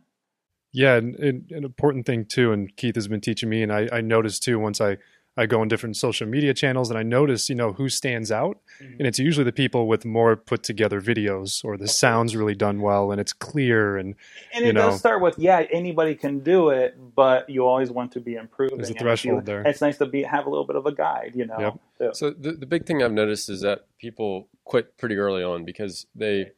Yeah, 0.73 0.95
and, 0.95 1.15
and 1.15 1.51
an 1.51 1.63
important 1.63 2.05
thing 2.05 2.25
too, 2.25 2.51
and 2.51 2.75
Keith 2.75 2.95
has 2.95 3.07
been 3.07 3.21
teaching 3.21 3.47
me, 3.47 3.63
and 3.63 3.71
I, 3.71 3.87
I 3.93 4.01
noticed 4.01 4.43
too 4.43 4.59
once 4.59 4.81
I 4.81 4.97
I 5.37 5.45
go 5.45 5.61
on 5.61 5.67
different 5.67 5.97
social 5.97 6.27
media 6.27 6.53
channels 6.53 6.89
and 6.89 6.97
I 6.97 7.03
notice, 7.03 7.49
you 7.49 7.55
know, 7.55 7.73
who 7.73 7.89
stands 7.89 8.31
out. 8.31 8.59
Mm-hmm. 8.81 8.93
And 8.99 9.07
it's 9.07 9.19
usually 9.19 9.43
the 9.43 9.51
people 9.51 9.87
with 9.87 10.05
more 10.05 10.35
put 10.35 10.63
together 10.63 11.01
videos 11.01 11.63
or 11.63 11.77
the 11.77 11.87
sound's 11.87 12.35
really 12.35 12.55
done 12.55 12.79
well 12.81 13.11
and 13.11 13.19
it's 13.19 13.33
clear 13.33 13.97
and 13.97 14.15
And 14.53 14.65
it 14.65 14.73
know, 14.73 14.89
does 14.89 14.99
start 14.99 15.21
with, 15.21 15.37
yeah, 15.37 15.65
anybody 15.71 16.15
can 16.15 16.39
do 16.39 16.69
it, 16.69 16.97
but 17.15 17.49
you 17.49 17.65
always 17.65 17.91
want 17.91 18.13
to 18.13 18.21
be 18.21 18.35
improving. 18.35 18.77
There's 18.77 18.91
a 18.91 18.93
threshold 18.93 19.41
you, 19.41 19.45
there. 19.45 19.63
It's 19.63 19.81
nice 19.81 19.97
to 19.97 20.05
be 20.05 20.23
have 20.23 20.45
a 20.45 20.49
little 20.49 20.65
bit 20.65 20.77
of 20.77 20.85
a 20.85 20.93
guide, 20.93 21.33
you 21.35 21.45
know. 21.45 21.79
Yep. 21.99 22.15
So 22.15 22.31
the 22.31 22.51
the 22.53 22.65
big 22.65 22.85
thing 22.85 23.03
I've 23.03 23.13
noticed 23.13 23.49
is 23.49 23.61
that 23.61 23.85
people 23.99 24.47
quit 24.63 24.97
pretty 24.97 25.15
early 25.15 25.43
on 25.43 25.63
because 25.63 26.07
they 26.15 26.51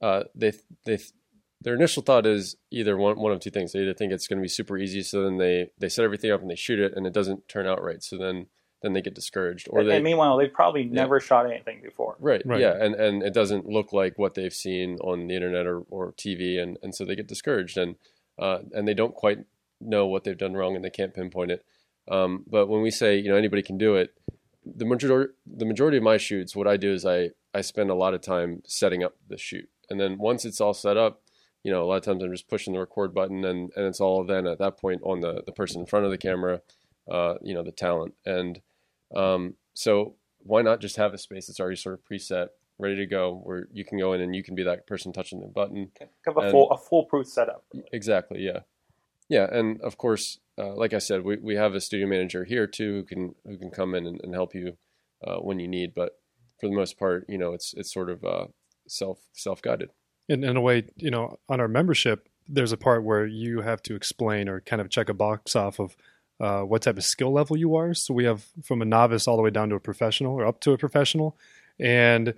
uh, 0.00 0.24
they 0.34 0.52
they 0.84 0.98
their 1.64 1.74
initial 1.74 2.02
thought 2.02 2.26
is 2.26 2.56
either 2.70 2.96
one 2.96 3.18
one 3.18 3.32
of 3.32 3.40
two 3.40 3.50
things. 3.50 3.72
They 3.72 3.80
either 3.80 3.94
think 3.94 4.12
it's 4.12 4.28
going 4.28 4.38
to 4.38 4.42
be 4.42 4.48
super 4.48 4.76
easy, 4.78 5.02
so 5.02 5.24
then 5.24 5.38
they 5.38 5.70
they 5.78 5.88
set 5.88 6.04
everything 6.04 6.30
up 6.30 6.42
and 6.42 6.50
they 6.50 6.54
shoot 6.56 6.78
it, 6.78 6.92
and 6.94 7.06
it 7.06 7.12
doesn't 7.12 7.48
turn 7.48 7.66
out 7.66 7.82
right. 7.82 8.02
So 8.02 8.16
then 8.16 8.46
then 8.82 8.92
they 8.92 9.00
get 9.00 9.14
discouraged. 9.14 9.66
Or 9.70 9.80
and, 9.80 9.90
they, 9.90 9.96
and 9.96 10.04
meanwhile, 10.04 10.36
they've 10.36 10.52
probably 10.52 10.82
yeah. 10.82 10.92
never 10.92 11.18
shot 11.18 11.50
anything 11.50 11.80
before. 11.82 12.16
Right. 12.20 12.42
right. 12.44 12.60
Yeah. 12.60 12.74
And 12.78 12.94
and 12.94 13.22
it 13.22 13.32
doesn't 13.32 13.66
look 13.66 13.94
like 13.94 14.18
what 14.18 14.34
they've 14.34 14.52
seen 14.52 14.98
on 15.00 15.26
the 15.26 15.34
internet 15.34 15.66
or, 15.66 15.80
or 15.90 16.12
TV, 16.12 16.62
and 16.62 16.78
and 16.82 16.94
so 16.94 17.04
they 17.04 17.16
get 17.16 17.26
discouraged, 17.26 17.78
and 17.78 17.96
uh, 18.38 18.58
and 18.72 18.86
they 18.86 18.94
don't 18.94 19.14
quite 19.14 19.38
know 19.80 20.06
what 20.06 20.24
they've 20.24 20.38
done 20.38 20.52
wrong, 20.54 20.76
and 20.76 20.84
they 20.84 20.90
can't 20.90 21.14
pinpoint 21.14 21.50
it. 21.50 21.64
Um, 22.10 22.44
but 22.46 22.68
when 22.68 22.82
we 22.82 22.90
say 22.90 23.16
you 23.16 23.30
know 23.30 23.36
anybody 23.36 23.62
can 23.62 23.78
do 23.78 23.96
it, 23.96 24.12
the 24.66 24.84
majority 24.84 25.32
the 25.46 25.64
majority 25.64 25.96
of 25.96 26.02
my 26.02 26.18
shoots, 26.18 26.54
what 26.54 26.68
I 26.68 26.76
do 26.76 26.92
is 26.92 27.06
I 27.06 27.30
I 27.54 27.62
spend 27.62 27.88
a 27.88 27.94
lot 27.94 28.12
of 28.12 28.20
time 28.20 28.62
setting 28.66 29.02
up 29.02 29.16
the 29.26 29.38
shoot, 29.38 29.70
and 29.88 29.98
then 29.98 30.18
once 30.18 30.44
it's 30.44 30.60
all 30.60 30.74
set 30.74 30.98
up 30.98 31.22
you 31.64 31.72
know, 31.72 31.82
a 31.82 31.86
lot 31.86 31.96
of 31.96 32.04
times 32.04 32.22
I'm 32.22 32.30
just 32.30 32.48
pushing 32.48 32.74
the 32.74 32.78
record 32.78 33.14
button 33.14 33.44
and, 33.44 33.70
and 33.74 33.86
it's 33.86 34.00
all 34.00 34.22
then 34.22 34.46
at 34.46 34.58
that 34.58 34.78
point 34.78 35.00
on 35.02 35.20
the, 35.20 35.42
the 35.46 35.52
person 35.52 35.80
in 35.80 35.86
front 35.86 36.04
of 36.04 36.10
the 36.10 36.18
camera, 36.18 36.60
uh, 37.10 37.34
you 37.42 37.54
know, 37.54 37.64
the 37.64 37.72
talent. 37.72 38.14
And 38.26 38.60
um, 39.16 39.54
so 39.72 40.14
why 40.40 40.60
not 40.60 40.80
just 40.80 40.96
have 40.96 41.14
a 41.14 41.18
space 41.18 41.46
that's 41.46 41.58
already 41.58 41.76
sort 41.76 41.94
of 41.94 42.04
preset, 42.04 42.48
ready 42.78 42.96
to 42.96 43.06
go, 43.06 43.40
where 43.42 43.66
you 43.72 43.82
can 43.82 43.98
go 43.98 44.12
in 44.12 44.20
and 44.20 44.36
you 44.36 44.42
can 44.42 44.54
be 44.54 44.62
that 44.62 44.86
person 44.86 45.10
touching 45.10 45.40
the 45.40 45.46
button. 45.46 45.90
Have 46.26 46.36
a 46.36 46.40
and, 46.40 46.50
full 46.50 46.70
a 46.70 46.76
foolproof 46.76 47.26
setup. 47.26 47.64
Really. 47.72 47.88
Exactly. 47.92 48.42
Yeah. 48.42 48.60
Yeah. 49.30 49.48
And 49.50 49.80
of 49.80 49.96
course, 49.96 50.38
uh, 50.58 50.74
like 50.74 50.92
I 50.92 50.98
said, 50.98 51.24
we, 51.24 51.36
we 51.36 51.56
have 51.56 51.74
a 51.74 51.80
studio 51.80 52.06
manager 52.06 52.44
here 52.44 52.66
too, 52.66 52.92
who 52.92 53.02
can, 53.04 53.34
who 53.46 53.56
can 53.56 53.70
come 53.70 53.94
in 53.94 54.06
and, 54.06 54.20
and 54.22 54.34
help 54.34 54.54
you 54.54 54.76
uh, 55.26 55.36
when 55.36 55.58
you 55.58 55.66
need. 55.66 55.94
But 55.94 56.18
for 56.60 56.68
the 56.68 56.76
most 56.76 56.98
part, 56.98 57.24
you 57.26 57.38
know, 57.38 57.54
it's, 57.54 57.72
it's 57.72 57.92
sort 57.92 58.10
of 58.10 58.22
uh, 58.22 58.46
self, 58.86 59.20
self-guided 59.32 59.88
in, 60.28 60.44
in 60.44 60.56
a 60.56 60.60
way, 60.60 60.84
you 60.96 61.10
know, 61.10 61.38
on 61.48 61.60
our 61.60 61.68
membership, 61.68 62.28
there's 62.48 62.72
a 62.72 62.76
part 62.76 63.04
where 63.04 63.26
you 63.26 63.60
have 63.60 63.82
to 63.82 63.94
explain 63.94 64.48
or 64.48 64.60
kind 64.60 64.80
of 64.80 64.90
check 64.90 65.08
a 65.08 65.14
box 65.14 65.56
off 65.56 65.78
of 65.78 65.96
uh, 66.40 66.62
what 66.62 66.82
type 66.82 66.96
of 66.96 67.04
skill 67.04 67.32
level 67.32 67.56
you 67.56 67.74
are. 67.74 67.94
So 67.94 68.12
we 68.12 68.24
have 68.24 68.46
from 68.62 68.82
a 68.82 68.84
novice 68.84 69.26
all 69.28 69.36
the 69.36 69.42
way 69.42 69.50
down 69.50 69.68
to 69.70 69.76
a 69.76 69.80
professional 69.80 70.34
or 70.34 70.46
up 70.46 70.60
to 70.60 70.72
a 70.72 70.78
professional. 70.78 71.36
And 71.78 72.34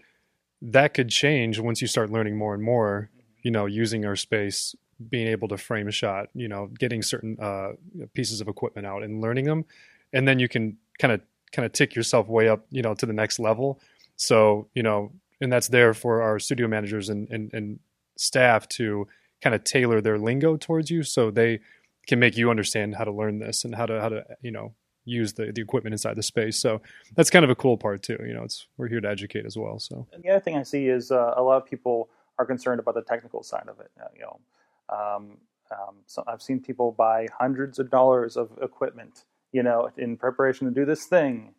that 0.62 0.94
could 0.94 1.08
change 1.08 1.58
once 1.58 1.80
you 1.80 1.88
start 1.88 2.10
learning 2.10 2.36
more 2.36 2.54
and 2.54 2.62
more, 2.62 3.10
you 3.42 3.50
know, 3.50 3.66
using 3.66 4.04
our 4.04 4.16
space, 4.16 4.74
being 5.10 5.28
able 5.28 5.48
to 5.48 5.58
frame 5.58 5.88
a 5.88 5.92
shot, 5.92 6.28
you 6.34 6.48
know, 6.48 6.70
getting 6.78 7.02
certain 7.02 7.36
uh, 7.40 7.72
pieces 8.14 8.40
of 8.40 8.48
equipment 8.48 8.86
out 8.86 9.02
and 9.02 9.20
learning 9.20 9.44
them. 9.44 9.64
And 10.12 10.26
then 10.26 10.38
you 10.38 10.48
can 10.48 10.78
kind 10.98 11.12
of 11.12 11.20
kind 11.52 11.66
of 11.66 11.72
tick 11.72 11.94
yourself 11.94 12.28
way 12.28 12.48
up, 12.48 12.66
you 12.70 12.82
know, 12.82 12.94
to 12.94 13.06
the 13.06 13.12
next 13.12 13.38
level. 13.38 13.80
So, 14.16 14.68
you 14.74 14.82
know, 14.82 15.12
and 15.40 15.52
that's 15.52 15.68
there 15.68 15.94
for 15.94 16.22
our 16.22 16.38
studio 16.38 16.66
managers 16.68 17.08
and, 17.08 17.28
and, 17.30 17.52
and 17.52 17.78
staff 18.16 18.68
to 18.68 19.06
kind 19.42 19.54
of 19.54 19.64
tailor 19.64 20.00
their 20.00 20.18
lingo 20.18 20.56
towards 20.56 20.90
you 20.90 21.02
so 21.02 21.30
they 21.30 21.60
can 22.06 22.18
make 22.18 22.36
you 22.36 22.50
understand 22.50 22.96
how 22.96 23.04
to 23.04 23.12
learn 23.12 23.38
this 23.38 23.64
and 23.64 23.74
how 23.74 23.86
to 23.86 24.00
how 24.00 24.08
to 24.08 24.24
you 24.40 24.50
know 24.50 24.74
use 25.04 25.34
the, 25.34 25.52
the 25.52 25.60
equipment 25.60 25.92
inside 25.92 26.16
the 26.16 26.22
space 26.22 26.58
so 26.58 26.80
that's 27.14 27.30
kind 27.30 27.44
of 27.44 27.50
a 27.50 27.54
cool 27.54 27.76
part 27.76 28.02
too 28.02 28.18
you 28.26 28.34
know 28.34 28.42
it's 28.42 28.66
we're 28.76 28.88
here 28.88 29.00
to 29.00 29.08
educate 29.08 29.44
as 29.44 29.56
well 29.56 29.78
so 29.78 30.06
and 30.12 30.22
the 30.22 30.30
other 30.30 30.40
thing 30.40 30.56
i 30.56 30.62
see 30.62 30.88
is 30.88 31.10
uh, 31.10 31.34
a 31.36 31.42
lot 31.42 31.56
of 31.56 31.66
people 31.66 32.08
are 32.38 32.46
concerned 32.46 32.80
about 32.80 32.94
the 32.94 33.02
technical 33.02 33.42
side 33.42 33.66
of 33.68 33.80
it. 33.80 33.90
Uh, 34.00 34.08
you 34.14 34.22
know, 34.22 34.40
um, 34.88 35.38
um, 35.70 35.96
so 36.06 36.22
I've 36.26 36.42
seen 36.42 36.60
people 36.60 36.92
buy 36.92 37.28
hundreds 37.38 37.78
of 37.78 37.90
dollars 37.90 38.36
of 38.36 38.50
equipment, 38.62 39.24
you 39.52 39.62
know, 39.62 39.90
in 39.96 40.16
preparation 40.16 40.66
to 40.68 40.72
do 40.72 40.84
this 40.84 41.06
thing, 41.06 41.54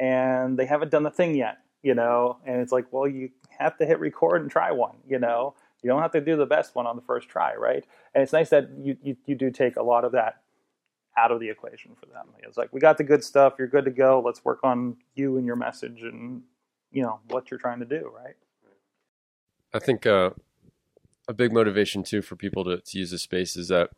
and 0.00 0.58
they 0.58 0.66
haven't 0.66 0.90
done 0.90 1.02
the 1.02 1.10
thing 1.10 1.34
yet, 1.34 1.58
you 1.84 1.94
know. 1.94 2.38
And 2.44 2.60
it's 2.60 2.72
like, 2.72 2.86
well, 2.90 3.06
you 3.06 3.30
have 3.58 3.76
to 3.78 3.86
hit 3.86 4.00
record 4.00 4.42
and 4.42 4.50
try 4.50 4.72
one, 4.72 4.96
you 5.06 5.20
know. 5.20 5.54
You 5.82 5.90
don't 5.90 6.00
have 6.00 6.12
to 6.12 6.20
do 6.22 6.34
the 6.36 6.46
best 6.46 6.74
one 6.74 6.86
on 6.86 6.96
the 6.96 7.02
first 7.02 7.28
try, 7.28 7.54
right? 7.54 7.84
And 8.14 8.22
it's 8.22 8.32
nice 8.32 8.48
that 8.48 8.70
you, 8.78 8.96
you, 9.02 9.16
you 9.26 9.34
do 9.34 9.50
take 9.50 9.76
a 9.76 9.82
lot 9.82 10.06
of 10.06 10.12
that 10.12 10.40
out 11.16 11.30
of 11.30 11.40
the 11.40 11.50
equation 11.50 11.94
for 11.94 12.06
them. 12.06 12.28
It's 12.42 12.56
like 12.56 12.72
we 12.72 12.80
got 12.80 12.96
the 12.96 13.04
good 13.04 13.22
stuff, 13.22 13.54
you're 13.58 13.68
good 13.68 13.84
to 13.84 13.90
go. 13.90 14.22
Let's 14.24 14.42
work 14.44 14.60
on 14.64 14.96
you 15.14 15.36
and 15.36 15.46
your 15.46 15.56
message 15.56 16.00
and 16.02 16.42
you 16.90 17.02
know 17.02 17.20
what 17.28 17.50
you're 17.50 17.60
trying 17.60 17.80
to 17.80 17.84
do, 17.84 18.10
right? 18.16 18.34
I 19.74 19.78
think 19.78 20.06
uh, 20.06 20.30
a 21.28 21.34
big 21.34 21.52
motivation 21.52 22.02
too 22.02 22.22
for 22.22 22.34
people 22.34 22.64
to, 22.64 22.78
to 22.78 22.98
use 22.98 23.10
the 23.10 23.18
space 23.18 23.54
is 23.54 23.68
that 23.68 23.90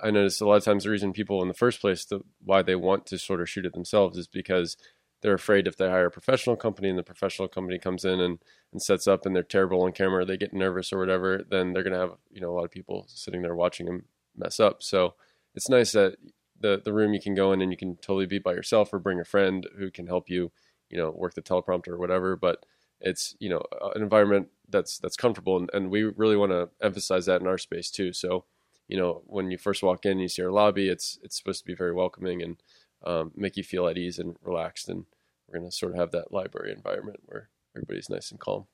I 0.00 0.10
notice 0.10 0.40
a 0.40 0.46
lot 0.46 0.56
of 0.56 0.64
times 0.64 0.84
the 0.84 0.90
reason 0.90 1.12
people 1.12 1.42
in 1.42 1.48
the 1.48 1.54
first 1.54 1.80
place 1.80 2.04
the, 2.04 2.20
why 2.42 2.62
they 2.62 2.74
want 2.74 3.06
to 3.06 3.18
sort 3.18 3.40
of 3.40 3.48
shoot 3.48 3.66
it 3.66 3.72
themselves 3.74 4.16
is 4.16 4.26
because 4.26 4.76
they're 5.20 5.34
afraid 5.34 5.66
if 5.66 5.76
they 5.76 5.88
hire 5.88 6.06
a 6.06 6.10
professional 6.10 6.56
company 6.56 6.88
and 6.88 6.98
the 6.98 7.02
professional 7.02 7.48
company 7.48 7.78
comes 7.78 8.04
in 8.04 8.20
and, 8.20 8.38
and 8.72 8.82
sets 8.82 9.06
up 9.06 9.26
and 9.26 9.34
they're 9.34 9.42
terrible 9.42 9.82
on 9.82 9.92
camera, 9.92 10.24
they 10.24 10.36
get 10.36 10.52
nervous 10.52 10.92
or 10.92 10.98
whatever, 10.98 11.44
then 11.48 11.72
they're 11.72 11.82
going 11.82 11.92
to 11.92 11.98
have 11.98 12.12
you 12.30 12.40
know 12.40 12.50
a 12.50 12.54
lot 12.54 12.64
of 12.64 12.70
people 12.70 13.04
sitting 13.08 13.42
there 13.42 13.54
watching 13.54 13.86
them 13.86 14.04
mess 14.36 14.60
up. 14.60 14.82
So 14.82 15.14
it's 15.54 15.68
nice 15.68 15.92
that 15.92 16.16
the 16.60 16.80
the 16.84 16.92
room 16.92 17.14
you 17.14 17.20
can 17.20 17.34
go 17.34 17.52
in 17.52 17.60
and 17.60 17.70
you 17.70 17.76
can 17.76 17.96
totally 17.96 18.26
be 18.26 18.38
by 18.38 18.52
yourself 18.52 18.92
or 18.92 18.98
bring 18.98 19.20
a 19.20 19.24
friend 19.24 19.66
who 19.76 19.90
can 19.90 20.06
help 20.06 20.30
you, 20.30 20.52
you 20.90 20.98
know, 20.98 21.10
work 21.10 21.34
the 21.34 21.42
teleprompter 21.42 21.88
or 21.88 21.98
whatever. 21.98 22.36
But 22.36 22.64
it's 23.00 23.36
you 23.38 23.48
know 23.48 23.62
an 23.94 24.02
environment 24.02 24.48
that's 24.68 24.98
that's 24.98 25.16
comfortable, 25.16 25.56
and, 25.56 25.70
and 25.72 25.90
we 25.90 26.04
really 26.04 26.36
want 26.36 26.52
to 26.52 26.68
emphasize 26.82 27.26
that 27.26 27.40
in 27.40 27.46
our 27.46 27.58
space 27.58 27.90
too. 27.90 28.12
So, 28.12 28.44
you 28.88 28.96
know, 28.96 29.22
when 29.26 29.50
you 29.50 29.58
first 29.58 29.82
walk 29.82 30.04
in, 30.04 30.18
you 30.18 30.28
see 30.28 30.42
our 30.42 30.50
lobby. 30.50 30.88
It's 30.88 31.18
it's 31.22 31.36
supposed 31.36 31.60
to 31.60 31.66
be 31.66 31.74
very 31.74 31.92
welcoming 31.92 32.42
and 32.42 32.56
um, 33.04 33.32
make 33.36 33.56
you 33.56 33.62
feel 33.62 33.86
at 33.86 33.98
ease 33.98 34.18
and 34.18 34.36
relaxed. 34.42 34.88
And 34.88 35.04
we're 35.46 35.58
going 35.58 35.70
to 35.70 35.76
sort 35.76 35.92
of 35.92 35.98
have 35.98 36.10
that 36.12 36.32
library 36.32 36.72
environment 36.72 37.20
where 37.26 37.48
everybody's 37.76 38.10
nice 38.10 38.30
and 38.30 38.40
calm. 38.40 38.66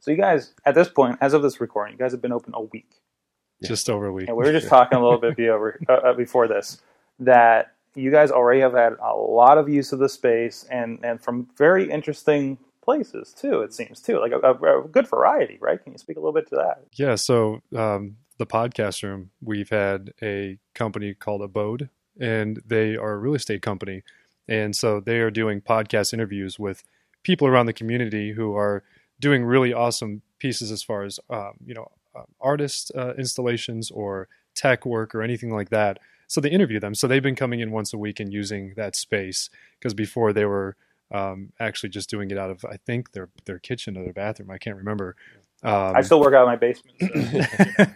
So 0.00 0.10
you 0.10 0.16
guys, 0.16 0.54
at 0.66 0.74
this 0.74 0.88
point, 0.88 1.18
as 1.20 1.32
of 1.32 1.42
this 1.42 1.60
recording, 1.60 1.94
you 1.94 1.98
guys 1.98 2.12
have 2.12 2.20
been 2.22 2.32
open 2.32 2.52
a 2.54 2.62
week. 2.62 3.00
Just 3.62 3.88
over 3.88 4.06
a 4.06 4.12
week. 4.12 4.28
And 4.28 4.36
we 4.36 4.44
were 4.44 4.52
just 4.52 4.68
talking 4.68 4.98
a 4.98 5.02
little 5.02 5.18
bit 5.18 5.36
before, 5.36 5.80
uh, 5.88 6.12
before 6.12 6.48
this 6.48 6.82
that 7.20 7.74
you 7.94 8.10
guys 8.10 8.30
already 8.30 8.60
have 8.60 8.74
had 8.74 8.94
a 9.02 9.14
lot 9.14 9.56
of 9.56 9.68
use 9.68 9.92
of 9.92 10.00
the 10.00 10.08
space 10.08 10.66
and, 10.70 10.98
and 11.02 11.22
from 11.22 11.48
very 11.56 11.90
interesting 11.90 12.58
places 12.82 13.32
too. 13.32 13.62
It 13.62 13.72
seems 13.72 14.00
too 14.02 14.20
like 14.20 14.32
a, 14.32 14.40
a, 14.40 14.84
a 14.84 14.88
good 14.88 15.08
variety, 15.08 15.56
right? 15.60 15.82
Can 15.82 15.92
you 15.92 15.98
speak 15.98 16.16
a 16.16 16.20
little 16.20 16.34
bit 16.34 16.48
to 16.48 16.56
that? 16.56 16.82
Yeah. 16.92 17.14
So 17.14 17.62
um, 17.74 18.16
the 18.36 18.46
podcast 18.46 19.02
room, 19.02 19.30
we've 19.40 19.70
had 19.70 20.12
a 20.20 20.58
company 20.74 21.14
called 21.14 21.40
Abode, 21.40 21.88
and 22.20 22.62
they 22.66 22.96
are 22.96 23.12
a 23.12 23.18
real 23.18 23.34
estate 23.34 23.62
company, 23.62 24.02
and 24.48 24.74
so 24.74 25.00
they 25.00 25.18
are 25.18 25.30
doing 25.30 25.60
podcast 25.60 26.12
interviews 26.12 26.58
with 26.58 26.82
people 27.22 27.46
around 27.46 27.66
the 27.66 27.72
community 27.72 28.32
who 28.32 28.54
are 28.54 28.82
doing 29.20 29.44
really 29.44 29.72
awesome 29.72 30.22
pieces 30.38 30.70
as 30.70 30.82
far 30.82 31.02
as 31.04 31.18
um, 31.30 31.52
you 31.64 31.74
know 31.74 31.88
uh, 32.14 32.24
artist 32.40 32.92
uh, 32.96 33.14
installations 33.14 33.90
or 33.90 34.28
tech 34.54 34.86
work 34.86 35.14
or 35.14 35.22
anything 35.22 35.50
like 35.50 35.70
that 35.70 35.98
so 36.26 36.40
they 36.40 36.50
interview 36.50 36.80
them. 36.80 36.94
So 36.94 37.06
they've 37.06 37.22
been 37.22 37.36
coming 37.36 37.60
in 37.60 37.70
once 37.70 37.92
a 37.92 37.98
week 37.98 38.20
and 38.20 38.32
using 38.32 38.74
that 38.76 38.96
space 38.96 39.50
because 39.78 39.94
before 39.94 40.32
they 40.32 40.44
were 40.44 40.76
um, 41.12 41.52
actually 41.60 41.90
just 41.90 42.10
doing 42.10 42.30
it 42.30 42.38
out 42.38 42.50
of 42.50 42.64
I 42.64 42.76
think 42.84 43.12
their 43.12 43.28
their 43.44 43.58
kitchen 43.58 43.96
or 43.96 44.04
their 44.04 44.12
bathroom. 44.12 44.50
I 44.50 44.58
can't 44.58 44.76
remember. 44.76 45.16
Um, 45.64 45.96
I 45.96 46.02
still 46.02 46.20
work 46.20 46.34
out 46.34 46.42
in 46.42 46.48
my 46.48 46.56
basement. 46.56 46.94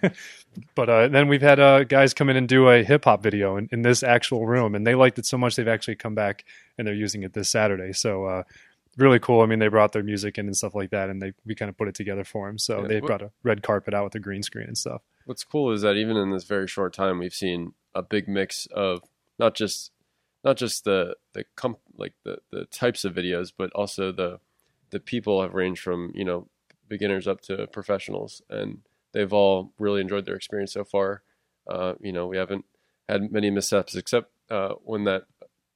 So. 0.00 0.10
but 0.74 0.88
uh, 0.88 1.08
then 1.08 1.28
we've 1.28 1.42
had 1.42 1.60
uh, 1.60 1.84
guys 1.84 2.14
come 2.14 2.30
in 2.30 2.36
and 2.36 2.48
do 2.48 2.68
a 2.68 2.82
hip 2.82 3.04
hop 3.04 3.22
video 3.22 3.56
in, 3.56 3.68
in, 3.70 3.82
this 3.82 4.02
actual 4.02 4.46
room, 4.46 4.74
and 4.74 4.86
they 4.86 4.94
liked 4.94 5.18
it 5.18 5.26
so 5.26 5.36
much 5.36 5.56
they've 5.56 5.68
actually 5.68 5.96
come 5.96 6.14
back 6.14 6.44
and 6.78 6.86
they're 6.86 6.94
using 6.94 7.22
it 7.24 7.34
this 7.34 7.50
Saturday. 7.50 7.92
So 7.92 8.24
uh, 8.24 8.42
really 8.96 9.18
cool. 9.18 9.42
I 9.42 9.46
mean, 9.46 9.58
they 9.58 9.68
brought 9.68 9.92
their 9.92 10.02
music 10.02 10.38
in 10.38 10.46
and 10.46 10.56
stuff 10.56 10.74
like 10.74 10.90
that, 10.90 11.10
and 11.10 11.20
they 11.20 11.32
we 11.44 11.54
kind 11.54 11.68
of 11.68 11.76
put 11.76 11.88
it 11.88 11.94
together 11.94 12.24
for 12.24 12.46
them. 12.46 12.58
So 12.58 12.80
yeah, 12.80 12.88
they 12.88 13.00
brought 13.00 13.22
a 13.22 13.30
red 13.42 13.62
carpet 13.62 13.92
out 13.92 14.04
with 14.04 14.14
a 14.14 14.20
green 14.20 14.42
screen 14.42 14.66
and 14.66 14.78
stuff. 14.78 15.02
What's 15.26 15.44
cool 15.44 15.70
is 15.72 15.82
that 15.82 15.96
even 15.96 16.16
in 16.16 16.30
this 16.30 16.44
very 16.44 16.66
short 16.66 16.94
time, 16.94 17.18
we've 17.18 17.34
seen 17.34 17.74
a 17.94 18.02
big 18.02 18.28
mix 18.28 18.66
of 18.66 19.02
not 19.38 19.54
just 19.54 19.92
not 20.42 20.56
just 20.56 20.84
the 20.84 21.16
the 21.34 21.44
comp, 21.54 21.78
like 21.98 22.14
the 22.24 22.38
the 22.50 22.64
types 22.66 23.04
of 23.04 23.14
videos, 23.14 23.52
but 23.56 23.70
also 23.74 24.10
the 24.10 24.40
the 24.90 25.00
people 25.00 25.42
have 25.42 25.54
ranged 25.54 25.82
from 25.82 26.12
you 26.14 26.24
know 26.24 26.48
beginners 26.88 27.28
up 27.28 27.40
to 27.42 27.66
professionals, 27.68 28.42
and 28.48 28.78
they've 29.12 29.32
all 29.32 29.72
really 29.78 30.00
enjoyed 30.00 30.26
their 30.26 30.36
experience 30.36 30.72
so 30.72 30.84
far. 30.84 31.22
Uh, 31.66 31.94
you 32.00 32.12
know, 32.12 32.26
we 32.26 32.36
haven't 32.36 32.64
had 33.08 33.30
many 33.32 33.50
missteps 33.50 33.94
except 33.94 34.30
uh, 34.50 34.74
when 34.84 35.04
that 35.04 35.24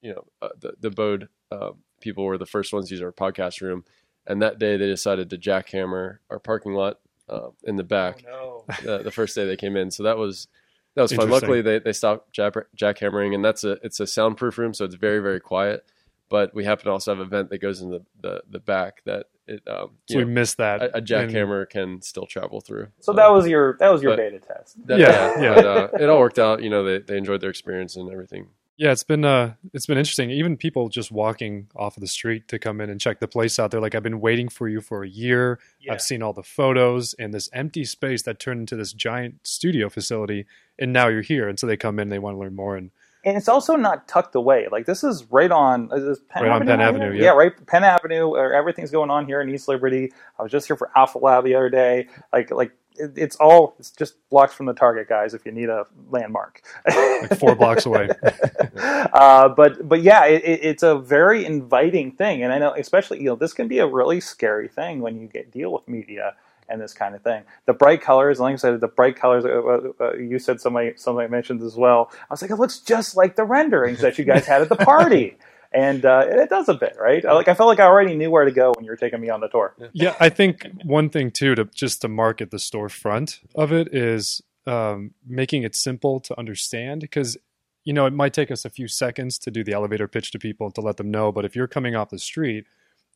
you 0.01 0.13
know 0.13 0.25
uh, 0.41 0.49
the 0.61 0.75
the 0.81 0.91
Bode 0.91 1.29
uh, 1.51 1.73
people 2.01 2.25
were 2.25 2.39
the 2.39 2.47
first 2.47 2.73
ones 2.73 2.89
to 2.89 2.95
use 2.95 3.03
our 3.03 3.13
podcast 3.13 3.61
room, 3.61 3.85
and 4.27 4.43
that 4.43 4.59
day 4.59 4.77
they 4.77 4.87
decided 4.87 5.31
to 5.31 5.39
jackhammer 5.39 6.19
our 6.31 6.39
parking 6.39 6.73
lot 6.73 6.99
uh, 7.29 7.49
in 7.65 7.77
the 7.77 7.85
back. 7.85 8.25
Oh, 8.31 8.65
no. 8.69 8.75
the, 8.99 9.05
the 9.05 9.11
first 9.11 9.35
day 9.35 9.47
they 9.47 9.57
came 9.57 9.77
in, 9.77 9.91
so 9.91 10.03
that 10.03 10.19
was 10.19 10.49
that 10.95 11.03
was 11.03 11.13
fun. 11.13 11.31
Luckily, 11.31 11.63
they, 11.63 11.79
they 11.79 11.93
stopped 11.93 12.33
jack, 12.33 12.55
jackhammering, 12.77 13.35
and 13.35 13.45
that's 13.45 13.65
a 13.65 13.73
it's 13.83 14.01
a 14.01 14.07
soundproof 14.07 14.59
room, 14.59 14.75
so 14.75 14.85
it's 14.85 14.95
very 14.95 15.21
very 15.21 15.41
quiet. 15.41 15.85
But 16.29 16.55
we 16.55 16.65
happen 16.65 16.87
to 16.87 16.93
also 16.93 17.15
have 17.15 17.21
a 17.21 17.29
vent 17.29 17.51
that 17.51 17.59
goes 17.59 17.81
in 17.81 17.91
the 17.91 18.05
the, 18.21 18.43
the 18.49 18.61
back 18.61 19.03
that 19.05 19.27
it. 19.47 19.63
Um, 19.67 19.91
so 20.09 20.19
we 20.19 20.25
missed 20.25 20.59
that. 20.59 20.83
A, 20.83 20.99
a 20.99 21.03
jackhammer 21.03 21.69
can 21.69 22.03
still 22.03 22.27
travel 22.27 22.61
through. 22.61 22.89
So, 23.01 23.13
so, 23.13 23.17
that 23.17 23.31
was 23.33 23.47
your 23.47 23.77
that 23.79 23.93
was 23.93 24.03
your 24.03 24.17
beta 24.17 24.39
test. 24.39 24.87
That, 24.87 24.99
yeah, 24.99 25.41
yeah. 25.41 25.55
But, 25.55 25.67
uh, 25.67 25.89
it 26.01 26.09
all 26.09 26.19
worked 26.21 26.39
out. 26.39 26.63
You 26.63 26.71
know, 26.71 26.85
they 26.85 26.99
they 26.99 27.17
enjoyed 27.17 27.41
their 27.41 27.51
experience 27.51 27.97
and 27.97 28.11
everything 28.11 28.49
yeah, 28.83 28.91
it's 28.91 29.05
been 29.05 29.25
uh, 29.25 29.55
it's 29.75 29.87
been 29.87 29.99
interesting. 29.99 30.31
Even 30.31 30.57
people 30.57 30.89
just 30.89 31.13
walking 31.13 31.69
off 31.77 31.97
of 31.97 32.01
the 32.01 32.09
street 32.09 32.49
to 32.49 32.59
come 32.59 32.81
in 32.81 32.89
and 32.89 33.01
check 33.01 33.21
the 33.21 33.29
place 33.29 33.59
out. 33.59 33.71
They're 33.71 33.81
like, 33.81 33.95
"I've 33.95 34.03
been 34.03 34.21
waiting 34.21 34.49
for 34.49 34.69
you 34.69 34.81
for 34.81 35.05
a 35.05 35.09
year. 35.09 35.61
Yeah. 35.81 35.93
I've 35.93 36.03
seen 36.03 36.23
all 36.23 36.33
the 36.33 36.43
photos 36.43 37.15
and 37.15 37.35
this 37.35 37.51
empty 37.53 37.85
space 37.85 38.23
that 38.23 38.41
turned 38.41 38.61
into 38.61 38.77
this 38.77 38.93
giant 38.93 39.47
studio 39.47 39.89
facility, 39.89 40.47
and 40.79 40.93
now 40.93 41.09
you're 41.09 41.23
here." 41.23 41.49
And 41.49 41.61
so 41.61 41.67
they 41.67 41.77
come 41.77 41.99
in, 41.99 42.09
they 42.09 42.19
want 42.19 42.35
to 42.35 42.41
learn 42.41 42.57
more, 42.57 42.77
and 42.77 42.91
and 43.25 43.37
it's 43.37 43.49
also 43.49 43.77
not 43.77 44.09
tucked 44.09 44.35
away. 44.35 44.67
Like 44.71 44.87
this 44.87 45.05
is 45.05 45.25
right 45.31 45.51
on 45.51 45.91
is 45.93 46.19
Penn 46.29 46.45
right 46.45 46.53
Avenue 46.53 46.73
on 46.73 46.79
Penn 46.79 46.81
Avenue. 46.81 47.13
Yeah. 47.17 47.25
yeah. 47.25 47.31
right. 47.31 47.67
Penn 47.67 47.85
Avenue. 47.85 48.29
Where 48.29 48.53
everything's 48.53 48.91
going 48.91 49.11
on 49.11 49.27
here 49.27 49.41
in 49.41 49.49
East 49.49 49.69
Liberty. 49.69 50.13
I 50.39 50.43
was 50.43 50.51
just 50.51 50.67
here 50.67 50.77
for 50.77 50.91
Alpha 50.97 51.19
Lab 51.19 51.45
the 51.45 51.55
other 51.55 51.71
day. 51.71 52.09
Like 52.33 52.51
like 52.51 52.73
it, 52.97 53.13
it's 53.17 53.37
all 53.37 53.77
it's 53.79 53.91
just 53.91 54.17
blocks 54.29 54.55
from 54.55 54.67
the 54.67 54.75
target, 54.75 55.09
guys. 55.09 55.35
If 55.35 55.47
you 55.47 55.53
need 55.53 55.69
a 55.69 55.87
landmark, 56.11 56.63
like 56.87 57.39
four 57.39 57.55
blocks 57.55 57.87
away. 57.87 58.09
uh, 58.77 59.49
but 59.51 59.89
but 59.89 60.03
yeah, 60.03 60.27
it, 60.27 60.43
it's 60.45 60.83
a 60.83 60.99
very 60.99 61.45
inviting 61.45 62.13
thing, 62.13 62.43
and 62.43 62.53
I 62.53 62.59
know 62.59 62.75
especially 62.75 63.19
you 63.19 63.27
know 63.27 63.37
this 63.37 63.53
can 63.53 63.69
be 63.69 63.79
a 63.79 63.87
really 63.87 64.21
scary 64.21 64.69
thing 64.69 65.01
when 65.01 65.21
you 65.21 65.29
get 65.29 65.53
deal 65.53 65.73
with 65.73 65.87
media 65.87 66.35
and 66.73 66.81
this 66.81 66.95
kind 66.95 67.15
of 67.15 67.23
thing. 67.23 67.45
The 67.67 67.75
bright 67.75 68.01
colors, 68.01 68.41
like 68.41 68.55
I 68.55 68.57
said, 68.57 68.81
the 68.81 68.89
bright 68.89 69.17
colors. 69.17 69.45
Uh, 69.45 69.49
uh, 69.49 70.05
uh, 70.05 70.15
you 70.15 70.39
said 70.39 70.61
somebody 70.61 70.95
somebody 70.97 71.29
mentioned 71.29 71.63
as 71.63 71.77
well. 71.77 72.11
I 72.13 72.33
was 72.33 72.43
like, 72.43 72.51
it 72.51 72.57
looks 72.57 72.79
just 72.81 73.17
like 73.17 73.37
the 73.37 73.45
renderings 73.45 74.01
that 74.01 74.19
you 74.19 74.25
guys 74.25 74.47
had 74.47 74.63
at 74.63 74.69
the 74.69 74.77
party 74.77 75.37
and 75.75 76.05
uh, 76.05 76.25
it 76.27 76.51
does 76.51 76.69
a 76.69 76.75
bit, 76.75 76.97
right? 76.99 77.23
Like 77.25 77.49
I 77.49 77.55
felt 77.55 77.69
like 77.69 77.81
I 77.81 77.85
already 77.85 78.15
knew 78.15 78.31
where 78.31 78.45
to 78.45 78.51
go 78.51 78.73
when 78.77 78.85
you 78.85 78.91
were 78.91 78.97
taking 78.97 79.21
me 79.21 79.31
on 79.31 79.41
the 79.41 79.49
tour. 79.49 79.75
Yeah, 79.93 80.15
I 80.21 80.29
think 80.29 80.69
one 80.85 81.09
thing 81.11 81.31
too 81.31 81.55
to 81.55 81.65
just 81.67 82.03
to 82.03 82.09
market 82.09 82.51
the 82.51 82.57
storefront 82.59 83.41
of 83.55 83.73
it 83.73 83.95
is 83.95 84.43
um, 84.67 85.13
making 85.27 85.63
it 85.63 85.75
simple 85.75 86.21
to 86.21 86.39
understand 86.39 87.01
because 87.01 87.37
you 87.85 87.93
know 87.93 88.07
it 88.07 88.13
might 88.13 88.33
take 88.33 88.51
us 88.51 88.65
a 88.65 88.71
few 88.71 88.89
seconds 88.89 89.39
to 89.39 89.51
do 89.51 89.65
the 89.65 89.73
elevator 89.73 90.09
pitch 90.09 90.31
to 90.33 90.39
people 90.39 90.71
to 90.71 90.81
let 90.81 90.97
them 90.97 91.11
know, 91.11 91.33
but 91.33 91.45
if 91.45 91.57
you're 91.57 91.69
coming 91.69 91.97
off 91.97 92.11
the 92.11 92.19
street, 92.19 92.65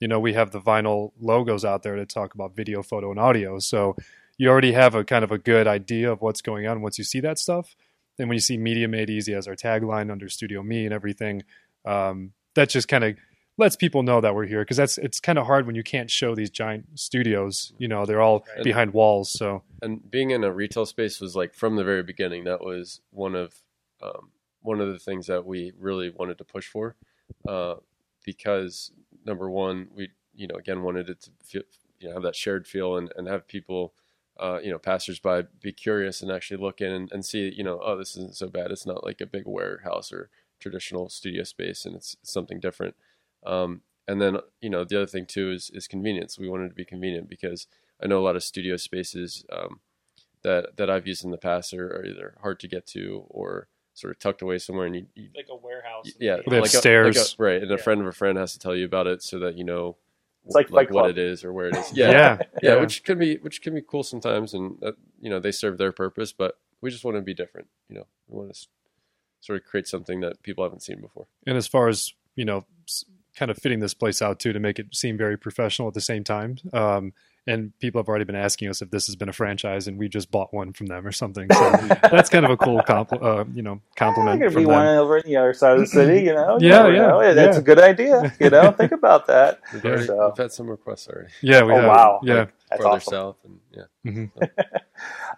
you 0.00 0.08
know 0.08 0.20
we 0.20 0.34
have 0.34 0.50
the 0.50 0.60
vinyl 0.60 1.12
logos 1.20 1.64
out 1.64 1.82
there 1.82 1.96
to 1.96 2.06
talk 2.06 2.34
about 2.34 2.54
video, 2.54 2.82
photo, 2.82 3.10
and 3.10 3.20
audio, 3.20 3.58
so 3.58 3.96
you 4.38 4.48
already 4.48 4.72
have 4.72 4.94
a 4.94 5.04
kind 5.04 5.24
of 5.24 5.32
a 5.32 5.38
good 5.38 5.66
idea 5.66 6.10
of 6.10 6.20
what's 6.20 6.42
going 6.42 6.66
on 6.66 6.82
once 6.82 6.98
you 6.98 7.04
see 7.04 7.20
that 7.20 7.38
stuff. 7.38 7.74
And 8.18 8.28
when 8.28 8.36
you 8.36 8.40
see 8.40 8.56
Media 8.56 8.88
Made 8.88 9.10
Easy 9.10 9.34
as 9.34 9.46
our 9.46 9.54
tagline 9.54 10.10
under 10.10 10.28
Studio 10.28 10.62
Me 10.62 10.84
and 10.84 10.94
everything, 10.94 11.42
um, 11.84 12.32
that 12.54 12.68
just 12.70 12.88
kind 12.88 13.04
of 13.04 13.16
lets 13.58 13.76
people 13.76 14.02
know 14.02 14.20
that 14.20 14.34
we're 14.34 14.46
here 14.46 14.62
because 14.62 14.76
that's 14.76 14.98
it's 14.98 15.20
kind 15.20 15.38
of 15.38 15.46
hard 15.46 15.66
when 15.66 15.74
you 15.74 15.82
can't 15.82 16.10
show 16.10 16.34
these 16.34 16.50
giant 16.50 16.98
studios. 16.98 17.72
You 17.78 17.88
know, 17.88 18.04
they're 18.04 18.20
all 18.20 18.46
and, 18.54 18.64
behind 18.64 18.92
walls. 18.92 19.30
So 19.30 19.62
and 19.82 20.10
being 20.10 20.30
in 20.30 20.44
a 20.44 20.52
retail 20.52 20.86
space 20.86 21.20
was 21.20 21.36
like 21.36 21.54
from 21.54 21.76
the 21.76 21.84
very 21.84 22.02
beginning. 22.02 22.44
That 22.44 22.60
was 22.60 23.00
one 23.10 23.34
of 23.34 23.54
um, 24.02 24.30
one 24.62 24.80
of 24.80 24.88
the 24.88 24.98
things 24.98 25.26
that 25.26 25.46
we 25.46 25.72
really 25.78 26.10
wanted 26.10 26.38
to 26.38 26.44
push 26.44 26.66
for 26.66 26.96
uh, 27.48 27.76
because 28.24 28.92
number 29.26 29.50
one, 29.50 29.88
we 29.94 30.10
you 30.34 30.46
know 30.46 30.56
again 30.56 30.82
wanted 30.82 31.10
it 31.10 31.20
to 31.22 31.30
feel, 31.44 31.62
you 31.98 32.08
know 32.08 32.14
have 32.14 32.22
that 32.22 32.36
shared 32.36 32.66
feel 32.66 32.96
and, 32.96 33.12
and 33.16 33.28
have 33.28 33.46
people. 33.48 33.94
Uh, 34.38 34.60
you 34.62 34.70
know, 34.70 34.78
passersby 34.78 35.44
be 35.62 35.72
curious 35.72 36.20
and 36.20 36.30
actually 36.30 36.58
look 36.58 36.82
in 36.82 36.92
and, 36.92 37.10
and 37.10 37.24
see, 37.24 37.50
you 37.56 37.64
know, 37.64 37.80
oh, 37.82 37.96
this 37.96 38.18
isn't 38.18 38.36
so 38.36 38.46
bad. 38.46 38.70
It's 38.70 38.84
not 38.84 39.02
like 39.02 39.22
a 39.22 39.26
big 39.26 39.44
warehouse 39.46 40.12
or 40.12 40.28
traditional 40.60 41.08
studio 41.08 41.42
space, 41.42 41.86
and 41.86 41.96
it's, 41.96 42.16
something 42.22 42.60
different. 42.60 42.96
Um, 43.46 43.80
and 44.08 44.20
then 44.20 44.38
you 44.60 44.70
know 44.70 44.84
the 44.84 44.96
other 44.96 45.06
thing 45.06 45.26
too 45.26 45.52
is 45.52 45.70
is 45.70 45.88
convenience. 45.88 46.38
We 46.38 46.48
wanted 46.48 46.68
to 46.68 46.74
be 46.74 46.84
convenient 46.84 47.28
because 47.28 47.66
I 48.02 48.06
know 48.06 48.18
a 48.18 48.24
lot 48.24 48.36
of 48.36 48.44
studio 48.44 48.76
spaces 48.76 49.44
um, 49.50 49.80
that 50.42 50.76
that 50.76 50.90
I've 50.90 51.06
used 51.06 51.24
in 51.24 51.30
the 51.30 51.38
past 51.38 51.72
are, 51.74 51.88
are 51.88 52.04
either 52.04 52.34
hard 52.42 52.60
to 52.60 52.68
get 52.68 52.86
to 52.88 53.24
or 53.28 53.68
sort 53.96 54.12
of 54.12 54.18
tucked 54.20 54.42
away 54.42 54.58
somewhere, 54.58 54.86
and 54.86 54.94
you, 54.94 55.06
you 55.14 55.28
like 55.34 55.48
a 55.50 55.56
warehouse. 55.56 56.12
yeah, 56.20 56.36
They 56.46 56.56
have 56.56 56.62
like 56.62 56.72
a- 56.74 56.76
stairs. 56.76 57.16
like 57.16 57.26
a- 57.38 57.42
right? 57.42 57.62
And 57.62 57.70
a 57.72 57.74
Yeah. 57.76 57.82
friend 57.82 58.00
of 58.00 58.06
a 58.06 58.12
friend 58.12 58.38
has 58.38 58.52
to 58.52 58.58
tell 58.58 58.76
you 58.76 58.84
about 58.84 59.06
it 59.08 59.22
so 59.22 59.38
that 59.40 59.56
you 59.56 59.64
know, 59.64 59.96
It's 60.44 60.54
like 60.54 60.70
like 60.70 60.90
what 60.90 61.10
it 61.10 61.18
is 61.18 61.42
or 61.44 61.52
where 61.52 61.66
it 61.68 61.76
is. 61.76 61.92
Yeah. 61.96 62.10
Yeah, 62.10 62.38
Yeah. 62.62 62.74
yeah, 62.74 62.80
which 62.80 63.02
can 63.04 63.18
be 63.18 63.36
which 63.38 63.62
can 63.62 63.74
be 63.74 63.82
cool 63.82 64.02
sometimes, 64.04 64.54
and 64.54 64.78
that, 64.80 64.94
you 65.20 65.28
know 65.30 65.40
they 65.40 65.50
serve 65.52 65.78
their 65.78 65.92
purpose, 65.92 66.32
but 66.32 66.58
we 66.80 66.90
just 66.90 67.04
want 67.04 67.16
to 67.16 67.22
be 67.22 67.34
different. 67.34 67.68
You 67.88 67.96
know, 67.96 68.06
we 68.28 68.38
want 68.38 68.54
to 68.54 68.66
sort 69.40 69.58
of 69.60 69.64
create 69.66 69.88
something 69.88 70.20
that 70.20 70.42
people 70.42 70.62
haven't 70.64 70.82
seen 70.82 71.00
before. 71.00 71.26
And 71.46 71.56
as 71.56 71.66
far 71.66 71.88
as 71.88 72.12
you 72.34 72.44
know, 72.44 72.66
kind 73.34 73.50
of 73.50 73.56
fitting 73.58 73.80
this 73.80 73.94
place 73.94 74.20
out 74.20 74.38
too 74.40 74.52
to 74.52 74.60
make 74.60 74.78
it 74.78 74.94
seem 74.94 75.16
very 75.16 75.38
professional 75.38 75.88
at 75.88 75.94
the 75.94 76.00
same 76.02 76.22
time. 76.24 76.58
Um, 76.72 77.12
and 77.46 77.72
people 77.78 78.00
have 78.00 78.08
already 78.08 78.24
been 78.24 78.34
asking 78.36 78.68
us 78.68 78.82
if 78.82 78.90
this 78.90 79.06
has 79.06 79.16
been 79.16 79.28
a 79.28 79.32
franchise, 79.32 79.86
and 79.88 79.98
we 79.98 80.08
just 80.08 80.30
bought 80.30 80.52
one 80.52 80.72
from 80.72 80.86
them 80.86 81.06
or 81.06 81.12
something. 81.12 81.46
So 81.52 81.70
that's 82.10 82.28
kind 82.28 82.44
of 82.44 82.50
a 82.50 82.56
cool 82.56 82.80
compl- 82.80 83.22
uh, 83.22 83.44
you 83.54 83.62
know 83.62 83.80
compliment. 83.96 84.40
There 84.40 84.48
could 84.48 84.54
from 84.54 84.62
be 84.64 84.66
them. 84.66 84.74
one 84.74 84.86
over 84.98 85.18
in 85.18 85.26
the 85.26 85.36
other 85.36 85.52
side 85.54 85.74
of 85.74 85.80
the 85.80 85.86
city, 85.86 86.22
you 86.24 86.34
know. 86.34 86.58
You 86.60 86.68
Yeah, 86.68 86.82
never 86.88 86.92
yeah. 87.24 87.32
That's 87.34 87.56
yeah. 87.56 87.60
a 87.60 87.64
good 87.64 87.78
idea. 87.78 88.32
You 88.40 88.50
know, 88.50 88.70
think 88.72 88.92
about 88.92 89.26
that. 89.28 89.60
We've, 89.72 89.84
already, 89.84 90.04
So- 90.06 90.28
we've 90.28 90.36
had 90.38 90.52
some 90.52 90.68
requests 90.68 91.08
already. 91.08 91.28
Yeah, 91.42 91.62
we 91.62 91.72
Oh, 91.72 91.76
have. 91.76 91.88
wow. 91.88 92.20
Yeah, 92.22 92.46
That's 92.70 92.82
farther 92.82 92.96
awesome. 92.96 93.10
south, 93.12 93.36
and 93.44 93.60
yeah, 94.04 94.26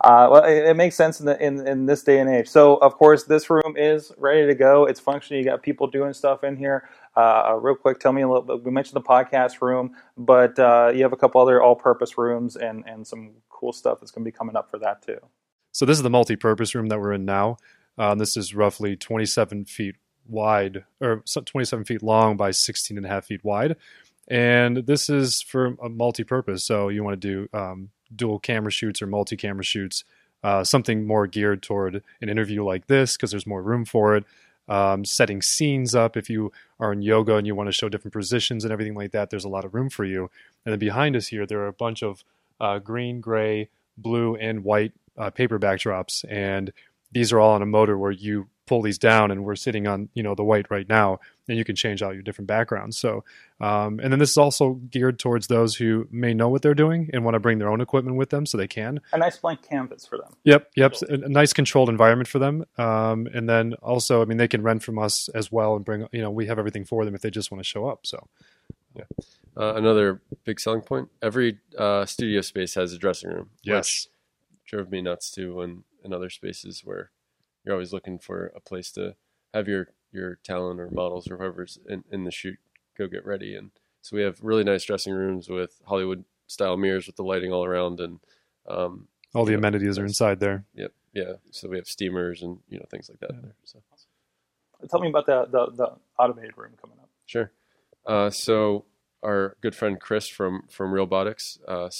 Uh, 0.00 0.28
well, 0.30 0.44
it, 0.44 0.68
it 0.68 0.76
makes 0.76 0.94
sense 0.94 1.18
in, 1.18 1.26
the, 1.26 1.36
in 1.44 1.66
in 1.66 1.84
this 1.86 2.04
day 2.04 2.20
and 2.20 2.30
age. 2.30 2.46
So, 2.46 2.76
of 2.76 2.94
course, 2.94 3.24
this 3.24 3.50
room 3.50 3.74
is 3.76 4.12
ready 4.16 4.46
to 4.46 4.54
go. 4.54 4.84
It's 4.86 5.00
functioning. 5.00 5.42
You 5.42 5.50
got 5.50 5.62
people 5.62 5.88
doing 5.88 6.12
stuff 6.12 6.44
in 6.44 6.56
here. 6.56 6.88
Uh, 7.18 7.58
real 7.60 7.74
quick, 7.74 7.98
tell 7.98 8.12
me 8.12 8.22
a 8.22 8.28
little 8.28 8.42
bit. 8.42 8.62
We 8.62 8.70
mentioned 8.70 8.94
the 8.94 9.06
podcast 9.06 9.60
room, 9.60 9.96
but 10.16 10.56
uh, 10.56 10.92
you 10.94 11.02
have 11.02 11.12
a 11.12 11.16
couple 11.16 11.40
other 11.40 11.60
all-purpose 11.60 12.16
rooms 12.16 12.54
and 12.54 12.84
and 12.86 13.04
some 13.04 13.32
cool 13.48 13.72
stuff 13.72 13.98
that's 13.98 14.12
going 14.12 14.24
to 14.24 14.30
be 14.30 14.36
coming 14.36 14.54
up 14.54 14.70
for 14.70 14.78
that 14.78 15.02
too. 15.02 15.18
So 15.72 15.84
this 15.84 15.96
is 15.96 16.04
the 16.04 16.10
multi-purpose 16.10 16.76
room 16.76 16.86
that 16.86 17.00
we're 17.00 17.12
in 17.12 17.24
now. 17.24 17.56
Um, 17.98 18.18
this 18.18 18.36
is 18.36 18.54
roughly 18.54 18.96
27 18.96 19.64
feet 19.64 19.96
wide, 20.28 20.84
or 21.00 21.24
27 21.26 21.84
feet 21.84 22.04
long 22.04 22.36
by 22.36 22.52
16 22.52 22.96
and 22.96 23.04
a 23.04 23.08
half 23.08 23.24
feet 23.24 23.42
wide. 23.42 23.74
And 24.28 24.86
this 24.86 25.10
is 25.10 25.42
for 25.42 25.74
a 25.82 25.88
multi-purpose. 25.88 26.64
So 26.64 26.88
you 26.88 27.02
want 27.02 27.20
to 27.20 27.48
do 27.48 27.58
um, 27.58 27.90
dual 28.14 28.38
camera 28.38 28.70
shoots 28.70 29.02
or 29.02 29.08
multi-camera 29.08 29.64
shoots, 29.64 30.04
uh, 30.44 30.62
something 30.62 31.04
more 31.04 31.26
geared 31.26 31.62
toward 31.62 32.02
an 32.20 32.28
interview 32.28 32.62
like 32.62 32.86
this 32.86 33.16
because 33.16 33.32
there's 33.32 33.46
more 33.46 33.62
room 33.62 33.84
for 33.84 34.14
it. 34.14 34.24
Um, 34.68 35.04
setting 35.04 35.40
scenes 35.40 35.94
up 35.94 36.16
if 36.16 36.28
you 36.28 36.52
are 36.78 36.92
in 36.92 37.00
yoga 37.00 37.36
and 37.36 37.46
you 37.46 37.54
want 37.54 37.68
to 37.68 37.72
show 37.72 37.88
different 37.88 38.12
positions 38.12 38.64
and 38.64 38.72
everything 38.72 38.94
like 38.94 39.12
that. 39.12 39.30
There's 39.30 39.44
a 39.44 39.48
lot 39.48 39.64
of 39.64 39.74
room 39.74 39.88
for 39.88 40.04
you. 40.04 40.30
And 40.64 40.72
then 40.72 40.78
behind 40.78 41.16
us 41.16 41.28
here, 41.28 41.46
there 41.46 41.60
are 41.60 41.68
a 41.68 41.72
bunch 41.72 42.02
of 42.02 42.22
uh, 42.60 42.78
green, 42.78 43.20
gray, 43.20 43.70
blue, 43.96 44.36
and 44.36 44.64
white 44.64 44.92
uh, 45.16 45.30
paper 45.30 45.58
backdrops, 45.58 46.24
and 46.28 46.72
these 47.12 47.32
are 47.32 47.40
all 47.40 47.54
on 47.54 47.62
a 47.62 47.66
motor 47.66 47.96
where 47.98 48.12
you 48.12 48.48
pull 48.68 48.82
these 48.82 48.98
down, 48.98 49.30
and 49.30 49.44
we're 49.44 49.56
sitting 49.56 49.86
on 49.86 50.08
you 50.14 50.22
know 50.22 50.34
the 50.34 50.44
white 50.44 50.70
right 50.70 50.88
now, 50.88 51.18
and 51.48 51.56
you 51.58 51.64
can 51.64 51.74
change 51.74 52.02
out 52.02 52.14
your 52.14 52.22
different 52.22 52.46
backgrounds. 52.46 52.98
So, 52.98 53.24
um, 53.60 53.98
and 54.00 54.12
then 54.12 54.18
this 54.18 54.30
is 54.30 54.36
also 54.36 54.74
geared 54.74 55.18
towards 55.18 55.46
those 55.46 55.74
who 55.74 56.06
may 56.10 56.34
know 56.34 56.48
what 56.48 56.62
they're 56.62 56.74
doing 56.74 57.10
and 57.12 57.24
want 57.24 57.34
to 57.34 57.40
bring 57.40 57.58
their 57.58 57.70
own 57.70 57.80
equipment 57.80 58.16
with 58.16 58.30
them, 58.30 58.46
so 58.46 58.56
they 58.56 58.68
can. 58.68 59.00
A 59.12 59.18
nice 59.18 59.38
blank 59.38 59.62
canvas 59.62 60.06
for 60.06 60.18
them. 60.18 60.36
Yep, 60.44 60.70
yep, 60.76 60.94
a 61.08 61.14
a 61.14 61.28
nice 61.28 61.52
controlled 61.52 61.88
environment 61.88 62.28
for 62.28 62.38
them, 62.38 62.64
um, 62.76 63.26
and 63.32 63.48
then 63.48 63.74
also, 63.82 64.22
I 64.22 64.26
mean, 64.26 64.38
they 64.38 64.48
can 64.48 64.62
rent 64.62 64.82
from 64.82 64.98
us 64.98 65.28
as 65.30 65.50
well 65.50 65.74
and 65.74 65.84
bring. 65.84 66.06
You 66.12 66.22
know, 66.22 66.30
we 66.30 66.46
have 66.46 66.58
everything 66.58 66.84
for 66.84 67.04
them 67.04 67.14
if 67.14 67.22
they 67.22 67.30
just 67.30 67.50
want 67.50 67.62
to 67.62 67.68
show 67.68 67.88
up. 67.88 68.06
So, 68.06 68.28
uh, 69.56 69.74
another 69.74 70.20
big 70.44 70.60
selling 70.60 70.82
point: 70.82 71.08
every 71.22 71.58
uh, 71.76 72.04
studio 72.04 72.42
space 72.42 72.74
has 72.74 72.92
a 72.92 72.98
dressing 72.98 73.30
room. 73.30 73.50
which 73.64 74.08
drove 74.66 74.90
me 74.90 75.00
nuts 75.00 75.30
too 75.30 75.56
when 75.56 75.82
in 76.04 76.12
other 76.12 76.30
spaces 76.30 76.82
where 76.84 77.10
you're 77.68 77.76
always 77.76 77.92
looking 77.92 78.18
for 78.18 78.52
a 78.56 78.60
place 78.60 78.90
to 78.92 79.14
have 79.54 79.68
your 79.68 79.90
your 80.12 80.36
talent 80.42 80.80
or 80.80 80.90
models 80.90 81.30
or 81.30 81.36
whoever's 81.36 81.78
in, 81.88 82.02
in 82.10 82.24
the 82.24 82.32
shoot 82.32 82.58
go 82.98 83.06
get 83.06 83.26
ready 83.26 83.54
and 83.54 83.70
so 84.02 84.16
we 84.16 84.22
have 84.22 84.38
really 84.42 84.64
nice 84.64 84.84
dressing 84.84 85.14
rooms 85.14 85.50
with 85.50 85.80
hollywood 85.86 86.24
style 86.48 86.78
mirrors 86.78 87.06
with 87.06 87.16
the 87.16 87.22
lighting 87.22 87.52
all 87.52 87.64
around 87.64 88.00
and 88.00 88.20
um, 88.68 89.08
all 89.34 89.44
the 89.44 89.52
Yeah, 89.52 89.58
amenities 89.58 89.98
are 89.98 90.06
inside 90.06 90.40
there. 90.40 90.64
yep 90.74 90.92
yeah 91.14 91.34
so 91.50 91.68
we 91.68 91.76
have 91.76 91.86
steamers 91.86 92.42
and 92.42 92.58
you 92.70 92.78
know 92.78 92.86
things 92.90 93.08
like 93.10 93.20
that 93.20 93.32
Yeah. 93.34 93.40
there 93.42 93.54
so 93.64 93.80
Tell 94.90 95.00
me 95.00 95.08
about 95.10 95.26
the 95.26 95.46
the, 95.50 95.72
the 95.76 95.92
automated 96.18 96.56
room 96.56 96.72
coming 96.80 96.98
up. 97.00 97.08
Sure. 97.26 97.50
Uh, 98.06 98.30
so 98.30 98.84
our 99.22 99.56
good 99.60 99.74
friend 99.74 100.00
Chris 100.00 100.28
from 100.28 100.62
from 100.70 100.92
Realbotics 100.92 101.58
uh, 101.68 101.90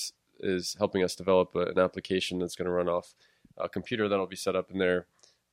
is 0.40 0.76
helping 0.78 1.02
us 1.02 1.14
develop 1.16 1.54
a, 1.56 1.62
an 1.62 1.78
application 1.78 2.38
that's 2.38 2.54
going 2.56 2.66
to 2.66 2.72
run 2.72 2.88
off 2.88 3.14
a 3.58 3.68
computer 3.68 4.08
that'll 4.08 4.26
be 4.26 4.36
set 4.36 4.54
up 4.56 4.70
in 4.70 4.78
there, 4.78 5.06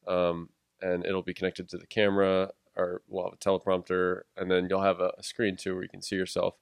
um, 0.07 0.49
and 0.81 1.05
it'll 1.05 1.21
be 1.23 1.33
connected 1.33 1.69
to 1.69 1.77
the 1.77 1.87
camera. 1.87 2.51
Or 2.77 3.01
we'll 3.07 3.23
have 3.23 3.33
a 3.33 3.37
teleprompter, 3.37 4.23
and 4.35 4.51
then 4.51 4.67
you'll 4.69 4.81
have 4.81 4.99
a, 4.99 5.13
a 5.17 5.23
screen 5.23 5.55
too 5.55 5.75
where 5.75 5.83
you 5.83 5.89
can 5.89 6.01
see 6.01 6.17
yourself. 6.17 6.55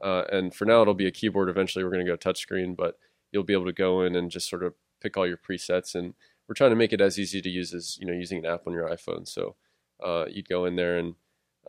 Uh, 0.00 0.24
and 0.32 0.52
for 0.52 0.64
now, 0.64 0.82
it'll 0.82 0.94
be 0.94 1.06
a 1.06 1.12
keyboard. 1.12 1.48
Eventually, 1.48 1.84
we're 1.84 1.92
going 1.92 2.04
to 2.04 2.10
go 2.10 2.16
touchscreen, 2.16 2.74
but 2.76 2.98
you'll 3.30 3.44
be 3.44 3.52
able 3.52 3.66
to 3.66 3.72
go 3.72 4.02
in 4.02 4.16
and 4.16 4.32
just 4.32 4.48
sort 4.48 4.64
of 4.64 4.74
pick 5.00 5.16
all 5.16 5.28
your 5.28 5.36
presets. 5.36 5.94
And 5.94 6.14
we're 6.48 6.54
trying 6.54 6.70
to 6.70 6.76
make 6.76 6.92
it 6.92 7.00
as 7.00 7.18
easy 7.18 7.40
to 7.40 7.48
use 7.48 7.72
as 7.72 7.96
you 7.98 8.06
know 8.06 8.12
using 8.12 8.38
an 8.38 8.46
app 8.46 8.66
on 8.66 8.72
your 8.72 8.88
iPhone. 8.88 9.28
So 9.28 9.54
uh, 10.02 10.24
you'd 10.28 10.48
go 10.48 10.64
in 10.64 10.74
there 10.74 10.98
and 10.98 11.14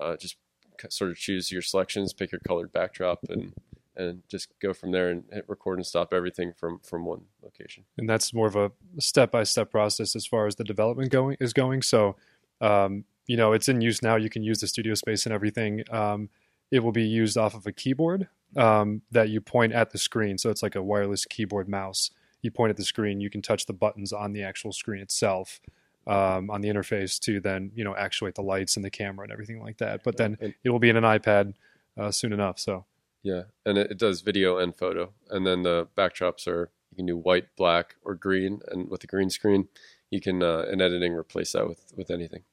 uh, 0.01 0.15
just 0.17 0.37
sort 0.89 1.11
of 1.11 1.17
choose 1.17 1.51
your 1.51 1.61
selections, 1.61 2.13
pick 2.13 2.31
your 2.31 2.41
colored 2.47 2.71
backdrop, 2.71 3.19
and 3.29 3.53
and 3.95 4.23
just 4.27 4.47
go 4.62 4.73
from 4.73 4.91
there 4.91 5.10
and 5.10 5.23
hit 5.32 5.45
record 5.47 5.77
and 5.77 5.86
stop 5.86 6.13
everything 6.13 6.54
from 6.54 6.80
from 6.80 7.06
one 7.06 7.21
location. 7.43 7.84
and 7.97 8.10
that's 8.10 8.34
more 8.34 8.47
of 8.47 8.56
a 8.56 8.71
step-by-step 8.99 9.69
process 9.69 10.15
as 10.15 10.25
far 10.25 10.47
as 10.47 10.56
the 10.56 10.63
development 10.63 11.12
going 11.12 11.38
is 11.39 11.54
going. 11.54 11.82
So, 11.82 12.15
um, 12.62 13.06
you 13.27 13.38
know, 13.38 13.54
it's 13.54 13.67
in 13.67 13.82
use 13.82 14.01
now. 14.01 14.15
You 14.15 14.30
can 14.30 14.43
use 14.43 14.62
the 14.62 14.67
studio 14.67 14.93
space 14.93 15.25
and 15.25 15.34
everything. 15.34 15.84
Um, 15.91 16.30
it 16.71 16.80
will 16.80 16.91
be 16.91 17.04
used 17.04 17.38
off 17.38 17.54
of 17.54 17.67
a 17.67 17.71
keyboard 17.71 18.27
um, 18.56 19.01
that 19.12 19.30
you 19.30 19.41
point 19.41 19.73
at 19.73 19.91
the 19.91 19.97
screen. 19.97 20.38
So 20.38 20.49
it's 20.49 20.63
like 20.63 20.75
a 20.75 20.82
wireless 20.82 21.25
keyboard 21.25 21.67
mouse. 21.67 22.12
You 22.41 22.51
point 22.51 22.71
at 22.71 22.77
the 22.77 22.86
screen. 22.86 23.19
You 23.19 23.30
can 23.30 23.41
touch 23.41 23.65
the 23.65 23.73
buttons 23.73 24.13
on 24.13 24.34
the 24.34 24.43
actual 24.43 24.71
screen 24.71 25.01
itself. 25.01 25.60
Um, 26.08 26.49
on 26.49 26.62
the 26.62 26.67
interface 26.67 27.19
to 27.19 27.39
then 27.39 27.71
you 27.75 27.84
know 27.84 27.95
actuate 27.95 28.34
the 28.34 28.41
lights 28.41 28.75
and 28.75 28.84
the 28.84 28.89
camera 28.89 29.23
and 29.23 29.32
everything 29.32 29.62
like 29.62 29.77
that. 29.77 30.04
But 30.04 30.17
then 30.17 30.36
it 30.63 30.71
will 30.71 30.80
be 30.80 30.89
in 30.89 30.97
an 30.97 31.04
iPad 31.04 31.54
uh, 31.95 32.10
soon 32.10 32.34
enough. 32.34 32.58
So 32.58 32.86
yeah, 33.23 33.43
and 33.65 33.77
it, 33.77 33.91
it 33.91 33.97
does 33.97 34.21
video 34.21 34.57
and 34.57 34.75
photo, 34.75 35.13
and 35.29 35.45
then 35.45 35.63
the 35.63 35.88
backdrops 35.97 36.47
are 36.47 36.71
you 36.91 36.97
can 36.97 37.05
do 37.05 37.17
white, 37.17 37.55
black, 37.55 37.95
or 38.03 38.15
green, 38.15 38.62
and 38.69 38.89
with 38.89 39.01
the 39.01 39.07
green 39.07 39.29
screen, 39.29 39.67
you 40.10 40.19
can 40.19 40.43
uh, 40.43 40.65
in 40.71 40.81
editing 40.81 41.13
replace 41.13 41.53
that 41.53 41.67
with 41.67 41.86
with 41.95 42.12
anything. 42.12 42.43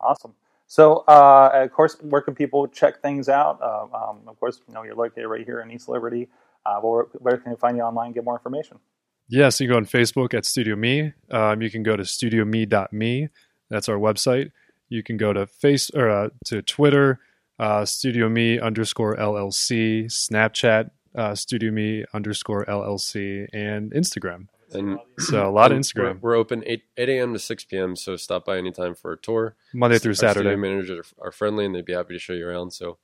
Awesome. 0.00 0.34
So, 0.66 0.98
uh, 1.08 1.50
of 1.52 1.72
course, 1.72 1.96
where 2.00 2.22
can 2.22 2.34
people 2.34 2.68
check 2.68 3.02
things 3.02 3.28
out? 3.28 3.60
Um, 3.60 3.92
um, 3.92 4.20
of 4.28 4.38
course, 4.38 4.60
you 4.68 4.74
know 4.74 4.84
you're 4.84 4.94
located 4.94 5.26
right 5.26 5.44
here 5.44 5.60
in 5.60 5.70
East 5.70 5.88
Liberty. 5.88 6.28
Uh, 6.64 6.78
where, 6.80 7.06
where 7.18 7.38
can 7.38 7.52
they 7.52 7.56
find 7.56 7.76
you 7.76 7.82
online? 7.82 8.06
and 8.06 8.14
Get 8.14 8.24
more 8.24 8.36
information. 8.36 8.78
Yeah, 9.28 9.48
so 9.48 9.64
you 9.64 9.68
can 9.68 9.74
go 9.74 9.78
on 9.78 9.86
Facebook 9.86 10.34
at 10.34 10.44
Studio 10.44 10.76
Me. 10.76 11.12
Um, 11.30 11.62
you 11.62 11.70
can 11.70 11.82
go 11.82 11.96
to 11.96 12.02
studiome.me. 12.02 13.28
That's 13.68 13.88
our 13.88 13.96
website. 13.96 14.52
You 14.88 15.02
can 15.02 15.16
go 15.16 15.32
to 15.32 15.46
face 15.46 15.90
or 15.90 16.10
uh, 16.10 16.28
to 16.46 16.62
Twitter, 16.62 17.20
uh, 17.60 17.84
Studio 17.84 18.28
Me 18.28 18.58
underscore 18.58 19.14
LLC, 19.16 20.06
Snapchat, 20.06 20.90
uh, 21.14 21.34
Studio 21.34 21.70
Me 21.70 22.04
underscore 22.14 22.64
LLC, 22.66 23.46
and 23.52 23.92
Instagram. 23.92 24.48
And 24.72 24.98
So 25.18 25.48
a 25.48 25.50
lot 25.50 25.72
of 25.72 25.78
Instagram, 25.78 26.20
We're, 26.20 26.30
we're 26.30 26.36
open 26.36 26.62
eight 26.66 26.84
eight 26.96 27.08
a.m. 27.08 27.32
to 27.32 27.38
six 27.40 27.64
p.m. 27.64 27.96
So 27.96 28.16
stop 28.16 28.44
by 28.44 28.56
anytime 28.56 28.94
for 28.94 29.12
a 29.12 29.16
tour. 29.18 29.56
Monday 29.74 29.98
through 29.98 30.10
Our 30.12 30.14
studio 30.14 30.32
Saturday. 30.34 30.56
managers 30.56 30.90
are, 31.20 31.26
are 31.28 31.32
friendly 31.32 31.64
and 31.66 31.74
they'd 31.74 31.84
be 31.84 31.92
happy 31.92 32.14
to 32.14 32.20
show 32.20 32.32
you 32.34 32.46
around. 32.46 32.70
So 32.70 32.98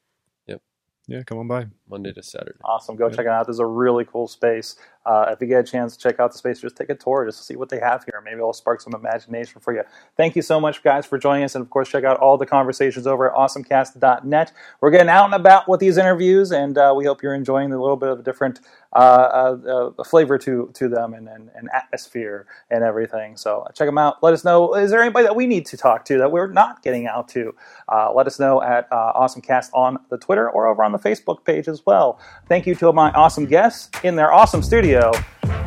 yep. 0.47 0.63
Yeah, 1.09 1.23
come 1.25 1.39
on 1.39 1.49
by. 1.49 1.67
Monday 1.91 2.13
to 2.13 2.23
Saturday. 2.23 2.59
Awesome. 2.65 2.95
Go 2.95 3.09
Yeah. 3.09 3.17
check 3.17 3.27
it 3.27 3.33
out. 3.33 3.47
This 3.49 3.55
is 3.55 3.61
a 3.61 3.67
really 3.67 4.05
cool 4.05 4.29
space. 4.29 4.77
Uh, 5.07 5.31
if 5.31 5.41
you 5.41 5.47
get 5.47 5.61
a 5.61 5.71
chance 5.71 5.97
to 5.97 6.03
check 6.03 6.19
out 6.19 6.33
the 6.33 6.39
space, 6.39 6.61
just 6.61 6.77
take 6.77 6.91
a 6.91 6.95
tour, 6.95 7.25
just 7.25 7.39
to 7.39 7.45
see 7.45 7.57
what 7.57 7.69
they 7.69 7.79
have 7.79 8.05
here. 8.05 8.21
Maybe 8.25 8.39
it'll 8.39 8.53
spark 8.53 8.81
some 8.81 8.95
imagination 8.95 9.61
for 9.61 9.73
you. 9.73 9.83
Thank 10.17 10.35
you 10.35 10.43
so 10.43 10.59
much, 10.59 10.83
guys, 10.83 11.07
for 11.07 11.19
joining 11.19 11.45
us. 11.45 11.55
And 11.55 11.63
of 11.63 11.71
course, 11.71 11.89
check 11.89 12.05
out 12.05 12.19
all 12.19 12.37
the 12.37 12.47
conversations 12.47 13.07
over 13.07 13.31
at 13.31 13.37
awesomecast.net. 13.37 14.53
We're 14.81 14.91
getting 14.91 15.09
out 15.09 15.27
and 15.27 15.35
about 15.35 15.69
with 15.69 15.81
these 15.81 15.97
interviews, 15.97 16.51
and 16.51 16.77
uh, 16.77 16.93
we 16.97 17.05
hope 17.05 17.23
you're 17.23 17.35
enjoying 17.35 17.73
a 17.73 17.81
little 17.81 17.97
bit 17.97 18.09
of 18.09 18.21
a 18.21 18.23
different 18.23 18.61
uh, 18.93 19.57
uh, 19.99 20.05
flavor 20.05 20.39
to, 20.39 20.71
to 20.73 20.89
them 20.89 21.13
and, 21.13 21.29
and, 21.29 21.51
and 21.55 21.69
atmosphere 21.75 22.47
and 22.71 22.83
everything. 22.83 23.37
So 23.37 23.61
uh, 23.61 23.73
check 23.73 23.87
them 23.87 23.99
out. 23.99 24.23
Let 24.23 24.33
us 24.33 24.45
know 24.45 24.75
is 24.75 24.91
there 24.91 25.03
anybody 25.03 25.25
that 25.25 25.37
we 25.37 25.47
need 25.47 25.67
to 25.67 25.77
talk 25.77 26.05
to 26.07 26.19
that 26.19 26.33
we're 26.33 26.51
not 26.51 26.83
getting 26.83 27.07
out 27.07 27.29
to? 27.31 27.55
Uh, 27.89 28.13
let 28.15 28.27
us 28.27 28.41
know 28.41 28.63
at 28.63 28.91
AwesomeCast 28.91 29.71
on 29.75 29.99
the 30.09 30.17
Twitter 30.17 30.49
or 30.49 30.67
over 30.67 30.83
on 30.83 30.93
the 30.93 30.99
Facebook 30.99 31.45
page 31.45 31.69
as 31.69 31.85
well. 31.85 32.19
Thank 32.49 32.67
you 32.67 32.75
to 32.77 32.93
my 32.93 33.11
awesome 33.13 33.45
guests 33.45 33.91
in 34.03 34.17
their 34.17 34.33
awesome 34.33 34.63
studio. 34.63 34.96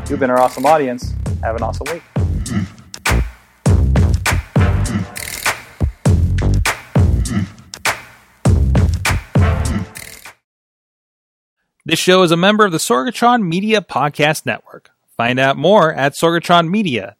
You've 0.09 0.19
been 0.19 0.31
our 0.31 0.39
awesome 0.39 0.65
audience. 0.65 1.13
Have 1.43 1.55
an 1.55 1.61
awesome 1.61 1.85
week. 1.91 2.01
This 11.85 11.99
show 11.99 12.23
is 12.23 12.31
a 12.31 12.37
member 12.37 12.65
of 12.65 12.71
the 12.71 12.77
Sorgatron 12.77 13.43
Media 13.43 13.81
Podcast 13.81 14.45
Network. 14.45 14.89
Find 15.15 15.39
out 15.39 15.57
more 15.57 15.93
at 15.93 16.13
sorgatronmedia.com. 16.13 17.18